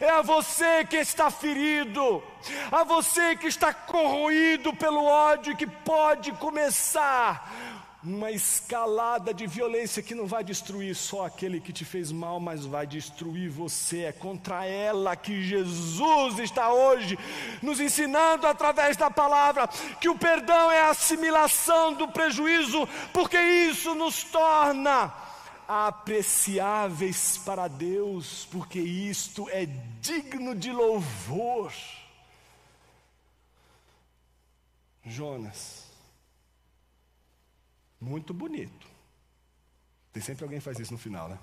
É 0.00 0.10
a 0.10 0.22
você 0.22 0.84
que 0.84 0.96
está 0.96 1.30
ferido, 1.30 2.22
a 2.70 2.84
você 2.84 3.36
que 3.36 3.46
está 3.46 3.72
corroído 3.72 4.74
pelo 4.74 5.04
ódio 5.04 5.56
que 5.56 5.66
pode 5.66 6.32
começar 6.32 7.50
uma 8.04 8.32
escalada 8.32 9.32
de 9.32 9.46
violência 9.46 10.02
que 10.02 10.14
não 10.14 10.26
vai 10.26 10.42
destruir 10.42 10.94
só 10.94 11.24
aquele 11.24 11.60
que 11.60 11.72
te 11.72 11.84
fez 11.84 12.10
mal, 12.10 12.40
mas 12.40 12.66
vai 12.66 12.84
destruir 12.84 13.48
você. 13.48 14.02
É 14.02 14.12
contra 14.12 14.66
ela 14.66 15.14
que 15.14 15.42
Jesus 15.42 16.38
está 16.40 16.72
hoje 16.72 17.16
nos 17.62 17.78
ensinando 17.78 18.46
através 18.46 18.96
da 18.96 19.08
palavra 19.08 19.68
que 20.00 20.08
o 20.08 20.18
perdão 20.18 20.70
é 20.70 20.82
a 20.82 20.90
assimilação 20.90 21.94
do 21.94 22.08
prejuízo, 22.08 22.88
porque 23.12 23.40
isso 23.40 23.94
nos 23.94 24.24
torna 24.24 25.12
apreciáveis 25.72 27.38
para 27.38 27.66
Deus, 27.66 28.46
porque 28.50 28.78
isto 28.78 29.48
é 29.48 29.64
digno 30.00 30.54
de 30.54 30.70
louvor. 30.70 31.72
Jonas, 35.04 35.86
muito 37.98 38.34
bonito. 38.34 38.86
Tem 40.12 40.22
sempre 40.22 40.44
alguém 40.44 40.58
que 40.58 40.64
faz 40.64 40.78
isso 40.78 40.92
no 40.92 40.98
final, 40.98 41.28
né? 41.28 41.38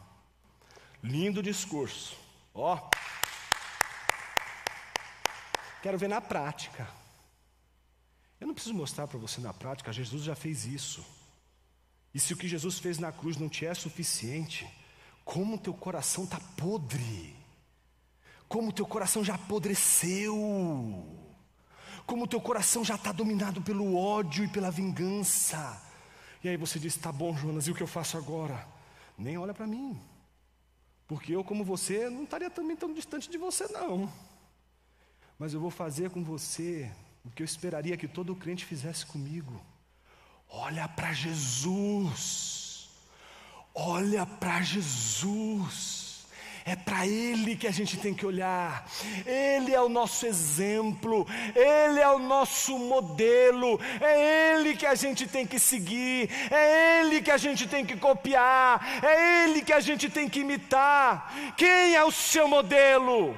Lindo 1.02 1.42
discurso. 1.42 2.16
Ó. 2.54 2.90
Quero 5.82 5.98
ver 5.98 6.08
na 6.08 6.22
prática. 6.22 6.88
Eu 8.40 8.48
não 8.48 8.54
preciso 8.54 8.76
mostrar 8.76 9.08
para 9.08 9.18
você 9.18 9.42
na 9.42 9.54
prática, 9.54 9.92
Jesus 9.92 10.24
já 10.24 10.36
fez 10.36 10.66
isso. 10.66 11.04
E 12.14 12.20
se 12.20 12.34
o 12.34 12.38
que 12.38 12.48
Jesus 12.48 12.80
fez 12.80 12.98
na 12.98 13.12
cruz 13.12 13.38
não 13.38 13.48
te 13.48 13.66
é 13.66 13.74
suficiente, 13.74 14.68
como 15.24 15.58
teu 15.58 15.74
coração 15.74 16.24
está 16.24 16.40
podre, 16.58 17.36
como 18.48 18.74
teu 18.74 18.86
coração 18.86 19.24
já 19.24 19.36
apodreceu, 19.36 20.36
como 22.06 22.28
teu 22.28 22.42
coração 22.42 22.84
já 22.84 22.96
está 22.96 23.12
dominado 23.12 23.62
pelo 23.62 23.96
ódio 23.96 24.44
e 24.44 24.48
pela 24.48 24.72
vingança. 24.72 25.80
E 26.44 26.50
aí 26.50 26.58
você 26.58 26.80
diz: 26.80 26.96
tá 26.96 27.12
bom, 27.12 27.36
Jonas, 27.36 27.68
e 27.68 27.72
o 27.72 27.76
que 27.76 27.84
eu 27.84 27.88
faço 27.88 28.18
agora? 28.18 28.68
Nem 29.18 29.38
olha 29.38 29.54
para 29.54 29.68
mim, 29.68 30.00
porque 31.08 31.36
eu, 31.36 31.44
como 31.44 31.64
você, 31.64 32.10
não 32.10 32.24
estaria 32.24 32.50
também 32.50 32.76
tão 32.76 32.94
distante 32.94 33.30
de 33.30 33.38
você, 33.38 33.68
não. 33.68 34.12
Mas 35.38 35.54
eu 35.54 35.60
vou 35.60 35.70
fazer 35.70 36.10
com 36.10 36.24
você 36.24 36.92
o 37.24 37.30
que 37.30 37.44
eu 37.44 37.46
esperaria 37.46 37.98
que 37.98 38.08
todo 38.08 38.36
crente 38.36 38.66
fizesse 38.66 39.06
comigo. 39.06 39.62
Olha 40.50 40.88
para 40.88 41.14
Jesus. 41.14 42.90
Olha 43.74 44.26
para 44.26 44.62
Jesus. 44.62 46.00
É 46.66 46.76
para 46.76 47.08
Ele 47.08 47.56
que 47.56 47.68
a 47.68 47.72
gente 47.72 47.98
tem 47.98 48.14
que 48.14 48.26
olhar. 48.26 48.88
Ele 49.26 49.74
é 49.74 49.82
o 49.82 49.90
nosso 49.90 50.26
exemplo, 50.26 51.26
Ele 51.56 52.00
é 52.00 52.10
o 52.10 52.20
nosso 52.20 52.78
modelo, 52.78 53.80
é 54.00 54.54
Ele 54.54 54.76
que 54.76 54.86
a 54.86 54.94
gente 54.94 55.28
tem 55.28 55.48
que 55.48 55.58
seguir, 55.58 56.30
é 56.52 57.00
Ele 57.00 57.22
que 57.22 57.32
a 57.32 57.38
gente 57.38 57.68
tem 57.68 57.86
que 57.86 57.96
copiar, 57.96 59.04
é 59.04 59.46
Ele 59.46 59.62
que 59.62 59.74
a 59.74 59.80
gente 59.80 60.10
tem 60.10 60.30
que 60.30 60.42
imitar. 60.42 61.34
Quem 61.56 61.96
é 61.96 62.04
o 62.04 62.12
seu 62.12 62.48
modelo? 62.48 63.36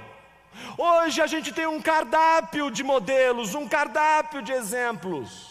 Hoje 0.78 1.22
a 1.22 1.28
gente 1.28 1.54
tem 1.54 1.68
um 1.68 1.82
cardápio 1.82 2.70
de 2.70 2.84
modelos, 2.84 3.56
um 3.56 3.68
cardápio 3.68 4.42
de 4.42 4.52
exemplos. 4.52 5.51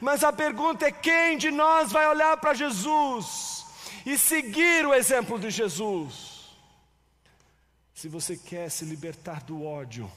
Mas 0.00 0.24
a 0.24 0.32
pergunta 0.32 0.86
é: 0.86 0.92
quem 0.92 1.36
de 1.38 1.50
nós 1.50 1.92
vai 1.92 2.08
olhar 2.08 2.36
para 2.38 2.54
Jesus 2.54 3.64
e 4.04 4.18
seguir 4.18 4.86
o 4.86 4.94
exemplo 4.94 5.38
de 5.38 5.50
Jesus? 5.50 6.50
Se 7.94 8.08
você 8.08 8.36
quer 8.36 8.70
se 8.70 8.84
libertar 8.84 9.42
do 9.44 9.64
ódio 9.64 10.10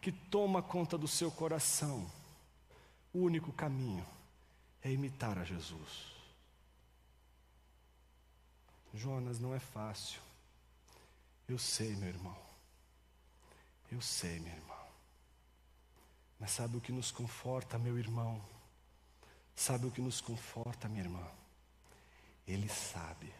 que 0.00 0.12
toma 0.12 0.62
conta 0.62 0.96
do 0.96 1.08
seu 1.08 1.30
coração, 1.30 2.10
o 3.12 3.20
único 3.20 3.52
caminho 3.52 4.06
é 4.82 4.90
imitar 4.90 5.38
a 5.38 5.44
Jesus. 5.44 6.12
Jonas, 8.94 9.38
não 9.38 9.54
é 9.54 9.58
fácil. 9.58 10.20
Eu 11.48 11.58
sei, 11.58 11.94
meu 11.96 12.08
irmão. 12.08 12.36
Eu 13.90 14.00
sei, 14.00 14.38
meu 14.40 14.52
irmão. 14.52 14.86
Mas 16.38 16.50
sabe 16.50 16.76
o 16.76 16.80
que 16.80 16.92
nos 16.92 17.10
conforta, 17.10 17.78
meu 17.78 17.98
irmão? 17.98 18.51
Sabe 19.54 19.86
o 19.86 19.90
que 19.90 20.00
nos 20.00 20.20
conforta, 20.20 20.88
minha 20.88 21.04
irmã? 21.04 21.26
Ele 22.46 22.68
sabe, 22.68 23.32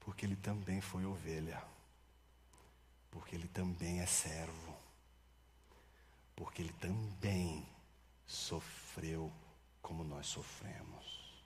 porque 0.00 0.26
ele 0.26 0.36
também 0.36 0.80
foi 0.80 1.04
ovelha, 1.04 1.62
porque 3.10 3.36
ele 3.36 3.48
também 3.48 4.00
é 4.00 4.06
servo, 4.06 4.76
porque 6.34 6.62
ele 6.62 6.72
também 6.74 7.66
sofreu 8.26 9.32
como 9.80 10.02
nós 10.02 10.26
sofremos. 10.26 11.44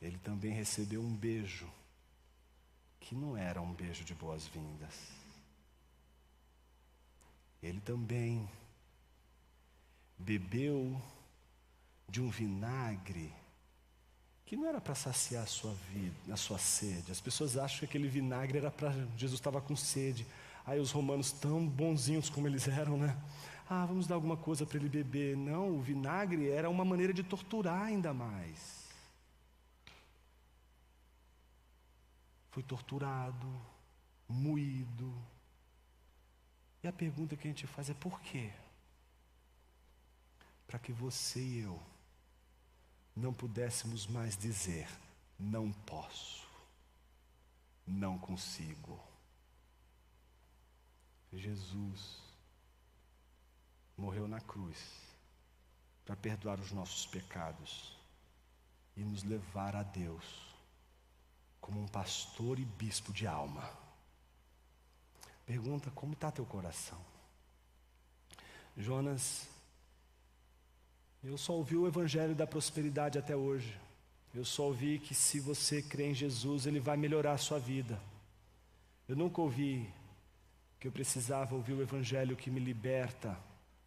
Ele 0.00 0.18
também 0.18 0.52
recebeu 0.52 1.00
um 1.00 1.14
beijo, 1.14 1.70
que 2.98 3.14
não 3.14 3.36
era 3.36 3.60
um 3.60 3.72
beijo 3.72 4.04
de 4.04 4.14
boas-vindas 4.14 5.22
ele 7.62 7.80
também 7.80 8.48
bebeu 10.22 11.00
de 12.08 12.20
um 12.20 12.30
vinagre 12.30 13.32
que 14.44 14.56
não 14.56 14.66
era 14.66 14.80
para 14.80 14.94
saciar 14.94 15.44
a 15.44 15.46
sua 15.46 15.72
vida, 15.92 16.34
a 16.34 16.36
sua 16.36 16.58
sede. 16.58 17.10
As 17.10 17.20
pessoas 17.20 17.56
acham 17.56 17.80
que 17.80 17.84
aquele 17.86 18.08
vinagre 18.08 18.58
era 18.58 18.70
para 18.70 18.92
Jesus 19.16 19.40
estava 19.40 19.60
com 19.60 19.74
sede. 19.74 20.26
Aí 20.66 20.78
os 20.78 20.90
romanos 20.90 21.32
tão 21.32 21.66
bonzinhos 21.66 22.28
como 22.28 22.46
eles 22.46 22.68
eram, 22.68 22.96
né? 22.96 23.16
Ah, 23.68 23.86
vamos 23.86 24.06
dar 24.06 24.14
alguma 24.16 24.36
coisa 24.36 24.66
para 24.66 24.78
ele 24.78 24.88
beber. 24.88 25.36
Não, 25.36 25.76
o 25.76 25.80
vinagre 25.80 26.50
era 26.50 26.68
uma 26.68 26.84
maneira 26.84 27.12
de 27.12 27.22
torturar 27.22 27.82
ainda 27.82 28.12
mais. 28.12 28.82
Foi 32.50 32.62
torturado, 32.62 33.48
moído, 34.28 35.14
e 36.82 36.88
a 36.88 36.92
pergunta 36.92 37.36
que 37.36 37.46
a 37.46 37.50
gente 37.50 37.66
faz 37.66 37.88
é 37.88 37.94
por 37.94 38.20
quê? 38.20 38.50
Para 40.72 40.78
que 40.78 40.90
você 40.90 41.38
e 41.38 41.58
eu 41.58 41.78
não 43.14 43.30
pudéssemos 43.30 44.06
mais 44.06 44.38
dizer, 44.38 44.88
não 45.38 45.70
posso, 45.70 46.48
não 47.86 48.18
consigo. 48.18 48.98
Jesus 51.30 52.22
morreu 53.98 54.26
na 54.26 54.40
cruz 54.40 54.78
para 56.06 56.16
perdoar 56.16 56.58
os 56.58 56.72
nossos 56.72 57.04
pecados 57.04 57.94
e 58.96 59.04
nos 59.04 59.22
levar 59.24 59.76
a 59.76 59.82
Deus 59.82 60.56
como 61.60 61.82
um 61.82 61.86
pastor 61.86 62.58
e 62.58 62.64
bispo 62.64 63.12
de 63.12 63.26
alma. 63.26 63.70
Pergunta 65.44 65.90
como 65.90 66.14
está 66.14 66.30
teu 66.30 66.46
coração? 66.46 67.04
Jonas, 68.74 69.52
eu 71.22 71.38
só 71.38 71.52
ouvi 71.52 71.76
o 71.76 71.86
evangelho 71.86 72.34
da 72.34 72.46
prosperidade 72.46 73.18
até 73.18 73.36
hoje. 73.36 73.78
Eu 74.34 74.44
só 74.44 74.64
ouvi 74.64 74.98
que 74.98 75.14
se 75.14 75.38
você 75.38 75.82
crê 75.82 76.10
em 76.10 76.14
Jesus, 76.14 76.66
Ele 76.66 76.80
vai 76.80 76.96
melhorar 76.96 77.32
a 77.32 77.38
sua 77.38 77.58
vida. 77.58 78.00
Eu 79.06 79.14
nunca 79.14 79.40
ouvi 79.40 79.88
que 80.80 80.88
eu 80.88 80.92
precisava 80.92 81.54
ouvir 81.54 81.74
o 81.74 81.82
Evangelho 81.82 82.34
que 82.34 82.50
me 82.50 82.58
liberta 82.58 83.38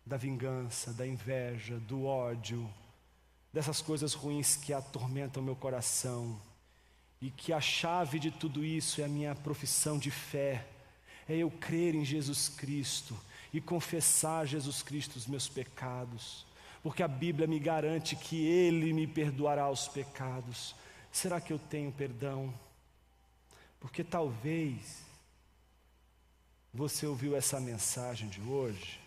da 0.05 0.15
vingança, 0.15 0.93
da 0.93 1.05
inveja, 1.05 1.77
do 1.79 2.05
ódio, 2.05 2.69
dessas 3.51 3.81
coisas 3.81 4.13
ruins 4.13 4.55
que 4.55 4.71
atormentam 4.71 5.43
meu 5.43 5.55
coração. 5.55 6.39
E 7.19 7.31
que 7.31 7.51
a 7.51 7.59
chave 7.59 8.19
de 8.19 8.29
tudo 8.29 8.63
isso 8.63 9.01
é 9.01 9.05
a 9.05 9.09
minha 9.09 9.33
profissão 9.33 9.97
de 9.97 10.11
fé, 10.11 10.65
é 11.27 11.35
eu 11.35 11.49
crer 11.49 11.95
em 11.95 12.05
Jesus 12.05 12.47
Cristo 12.47 13.17
e 13.51 13.59
confessar 13.59 14.41
a 14.41 14.45
Jesus 14.45 14.83
Cristo 14.83 15.15
os 15.15 15.25
meus 15.25 15.49
pecados 15.49 16.45
porque 16.85 17.01
a 17.01 17.07
Bíblia 17.07 17.47
me 17.47 17.57
garante 17.57 18.15
que 18.15 18.45
Ele 18.45 18.93
me 18.93 19.07
perdoará 19.07 19.67
os 19.71 19.87
pecados. 19.87 20.75
Será 21.11 21.41
que 21.41 21.51
eu 21.51 21.57
tenho 21.57 21.91
perdão? 21.91 22.53
Porque 23.79 24.03
talvez 24.03 25.01
você 26.71 27.07
ouviu 27.07 27.35
essa 27.35 27.59
mensagem 27.59 28.29
de 28.29 28.39
hoje 28.39 28.99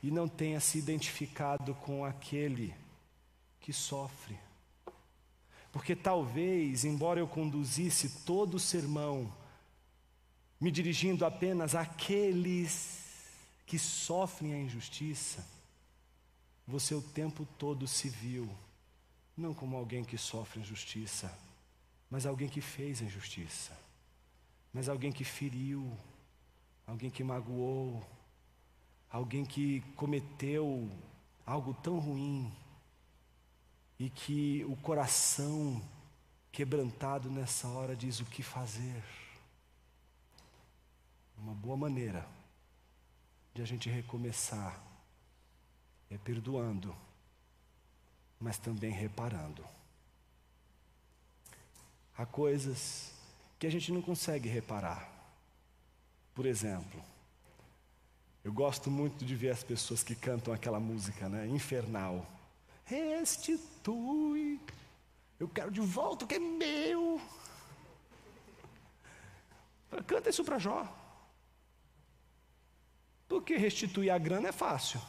e 0.00 0.12
não 0.12 0.28
tenha 0.28 0.60
se 0.60 0.78
identificado 0.78 1.74
com 1.74 2.04
aquele 2.04 2.72
que 3.60 3.72
sofre. 3.72 4.38
Porque 5.72 5.96
talvez, 5.96 6.84
embora 6.84 7.18
eu 7.18 7.26
conduzisse 7.26 8.22
todo 8.24 8.54
o 8.54 8.60
sermão, 8.60 9.28
me 10.60 10.70
dirigindo 10.70 11.26
apenas 11.26 11.74
àqueles 11.74 13.00
que 13.66 13.76
sofrem 13.76 14.54
a 14.54 14.58
injustiça, 14.58 15.52
você 16.66 16.94
o 16.94 17.02
tempo 17.02 17.46
todo 17.58 17.86
se 17.86 18.08
viu, 18.08 18.48
não 19.36 19.52
como 19.52 19.76
alguém 19.76 20.04
que 20.04 20.16
sofre 20.16 20.60
injustiça, 20.60 21.36
mas 22.10 22.26
alguém 22.26 22.48
que 22.48 22.60
fez 22.60 23.00
injustiça, 23.00 23.78
mas 24.72 24.88
alguém 24.88 25.12
que 25.12 25.24
feriu, 25.24 25.96
alguém 26.86 27.10
que 27.10 27.22
magoou, 27.22 28.04
alguém 29.10 29.44
que 29.44 29.80
cometeu 29.96 30.90
algo 31.46 31.74
tão 31.74 31.98
ruim 31.98 32.52
e 33.98 34.08
que 34.08 34.64
o 34.64 34.76
coração 34.76 35.82
quebrantado 36.50 37.30
nessa 37.30 37.68
hora 37.68 37.94
diz 37.94 38.20
o 38.20 38.24
que 38.24 38.42
fazer. 38.42 39.02
Uma 41.36 41.54
boa 41.54 41.76
maneira 41.76 42.26
de 43.52 43.60
a 43.60 43.64
gente 43.64 43.88
recomeçar 43.90 44.93
é 46.10 46.18
perdoando, 46.18 46.94
mas 48.38 48.58
também 48.58 48.90
reparando. 48.90 49.64
Há 52.16 52.24
coisas 52.24 53.12
que 53.58 53.66
a 53.66 53.70
gente 53.70 53.90
não 53.92 54.00
consegue 54.00 54.48
reparar. 54.48 55.10
Por 56.34 56.46
exemplo, 56.46 57.02
eu 58.44 58.52
gosto 58.52 58.90
muito 58.90 59.24
de 59.24 59.34
ver 59.34 59.50
as 59.50 59.62
pessoas 59.62 60.02
que 60.02 60.14
cantam 60.14 60.52
aquela 60.52 60.78
música, 60.78 61.28
né? 61.28 61.46
Infernal. 61.46 62.26
Restitui. 62.84 64.60
Eu 65.40 65.48
quero 65.48 65.70
de 65.70 65.80
volta 65.80 66.24
o 66.24 66.28
que 66.28 66.34
é 66.34 66.38
meu. 66.38 67.20
Canta 70.06 70.30
isso 70.30 70.44
para 70.44 70.58
Jó. 70.58 70.86
Porque 73.28 73.56
restituir 73.56 74.10
a 74.10 74.18
grana 74.18 74.48
é 74.48 74.52
fácil. 74.52 75.00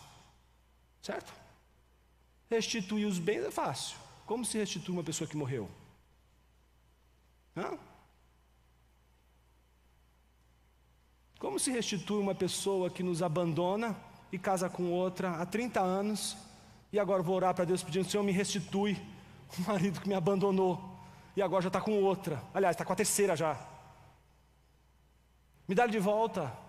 Certo? 1.06 1.32
Restituir 2.49 3.06
os 3.06 3.20
bens 3.20 3.43
é 3.43 3.51
fácil. 3.51 3.95
Como 4.26 4.43
se 4.43 4.58
restitui 4.58 4.91
uma 4.91 5.03
pessoa 5.03 5.28
que 5.28 5.38
morreu? 5.38 5.70
Hã? 7.56 7.78
Como 11.38 11.60
se 11.60 11.70
restitui 11.70 12.20
uma 12.20 12.34
pessoa 12.34 12.89
que 12.89 13.03
nos 13.03 13.22
abandona 13.22 13.95
e 14.32 14.39
casa 14.39 14.68
com 14.68 14.91
outra 14.91 15.36
há 15.39 15.45
30 15.45 15.80
anos 15.80 16.36
e 16.91 16.97
agora 16.97 17.22
vou 17.22 17.36
orar 17.36 17.53
para 17.53 17.66
Deus 17.66 17.84
pedindo: 17.84 18.10
Senhor, 18.10 18.24
me 18.24 18.32
restitui 18.32 18.97
o 19.60 19.62
marido 19.62 20.01
que 20.01 20.08
me 20.08 20.16
abandonou 20.16 20.97
e 21.36 21.41
agora 21.43 21.62
já 21.62 21.68
está 21.70 21.80
com 21.80 22.01
outra. 22.01 22.41
Aliás, 22.51 22.74
está 22.74 22.84
com 22.84 22.93
a 22.93 22.95
terceira 22.95 23.36
já. 23.36 23.64
Me 25.68 25.76
dá 25.76 25.86
de 25.86 25.99
volta. 25.99 26.64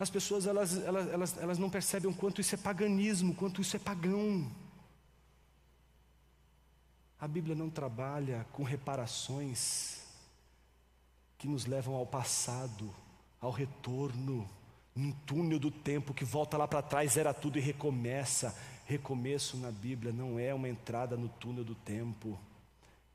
As 0.00 0.08
pessoas 0.08 0.46
elas, 0.46 0.82
elas, 0.82 1.08
elas, 1.08 1.38
elas 1.38 1.58
não 1.58 1.68
percebem 1.68 2.10
o 2.10 2.14
quanto 2.14 2.40
isso 2.40 2.54
é 2.54 2.58
paganismo, 2.58 3.34
quanto 3.34 3.60
isso 3.60 3.76
é 3.76 3.78
pagão. 3.78 4.50
A 7.20 7.28
Bíblia 7.28 7.54
não 7.54 7.68
trabalha 7.68 8.46
com 8.50 8.62
reparações 8.62 10.00
que 11.36 11.46
nos 11.46 11.66
levam 11.66 11.94
ao 11.94 12.06
passado, 12.06 12.90
ao 13.38 13.50
retorno, 13.50 14.48
num 14.94 15.12
túnel 15.12 15.58
do 15.58 15.70
tempo 15.70 16.14
que 16.14 16.24
volta 16.24 16.56
lá 16.56 16.66
para 16.66 16.80
trás, 16.80 17.18
era 17.18 17.34
tudo 17.34 17.58
e 17.58 17.60
recomeça. 17.60 18.58
Recomeço 18.86 19.58
na 19.58 19.70
Bíblia 19.70 20.14
não 20.14 20.38
é 20.38 20.54
uma 20.54 20.68
entrada 20.68 21.14
no 21.14 21.28
túnel 21.28 21.62
do 21.62 21.74
tempo. 21.74 22.40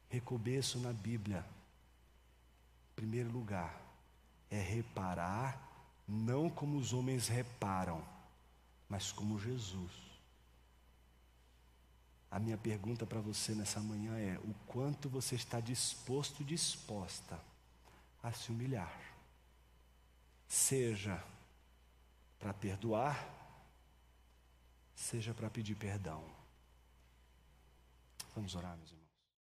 Recomeço 0.07 0.77
na 0.77 0.93
Bíblia, 0.93 1.43
em 2.91 2.95
primeiro 2.95 3.31
lugar, 3.31 3.81
é 4.51 4.61
reparar 4.61 5.74
não 6.07 6.49
como 6.49 6.77
os 6.77 6.93
homens 6.93 7.27
reparam, 7.27 8.05
mas 8.87 9.11
como 9.11 9.39
Jesus. 9.39 9.91
A 12.29 12.39
minha 12.39 12.57
pergunta 12.57 13.05
para 13.05 13.19
você 13.19 13.53
nessa 13.53 13.79
manhã 13.79 14.17
é: 14.17 14.37
o 14.39 14.53
quanto 14.67 15.09
você 15.09 15.35
está 15.35 15.59
disposto, 15.59 16.43
disposta 16.43 17.39
a 18.21 18.31
se 18.31 18.51
humilhar? 18.51 18.99
Seja 20.47 21.23
para 22.39 22.53
perdoar, 22.53 23.27
seja 24.93 25.33
para 25.33 25.49
pedir 25.49 25.75
perdão. 25.75 26.23
Vamos 28.35 28.53
orar, 28.53 28.75
meus 28.77 28.91
irmãos. 28.91 29.04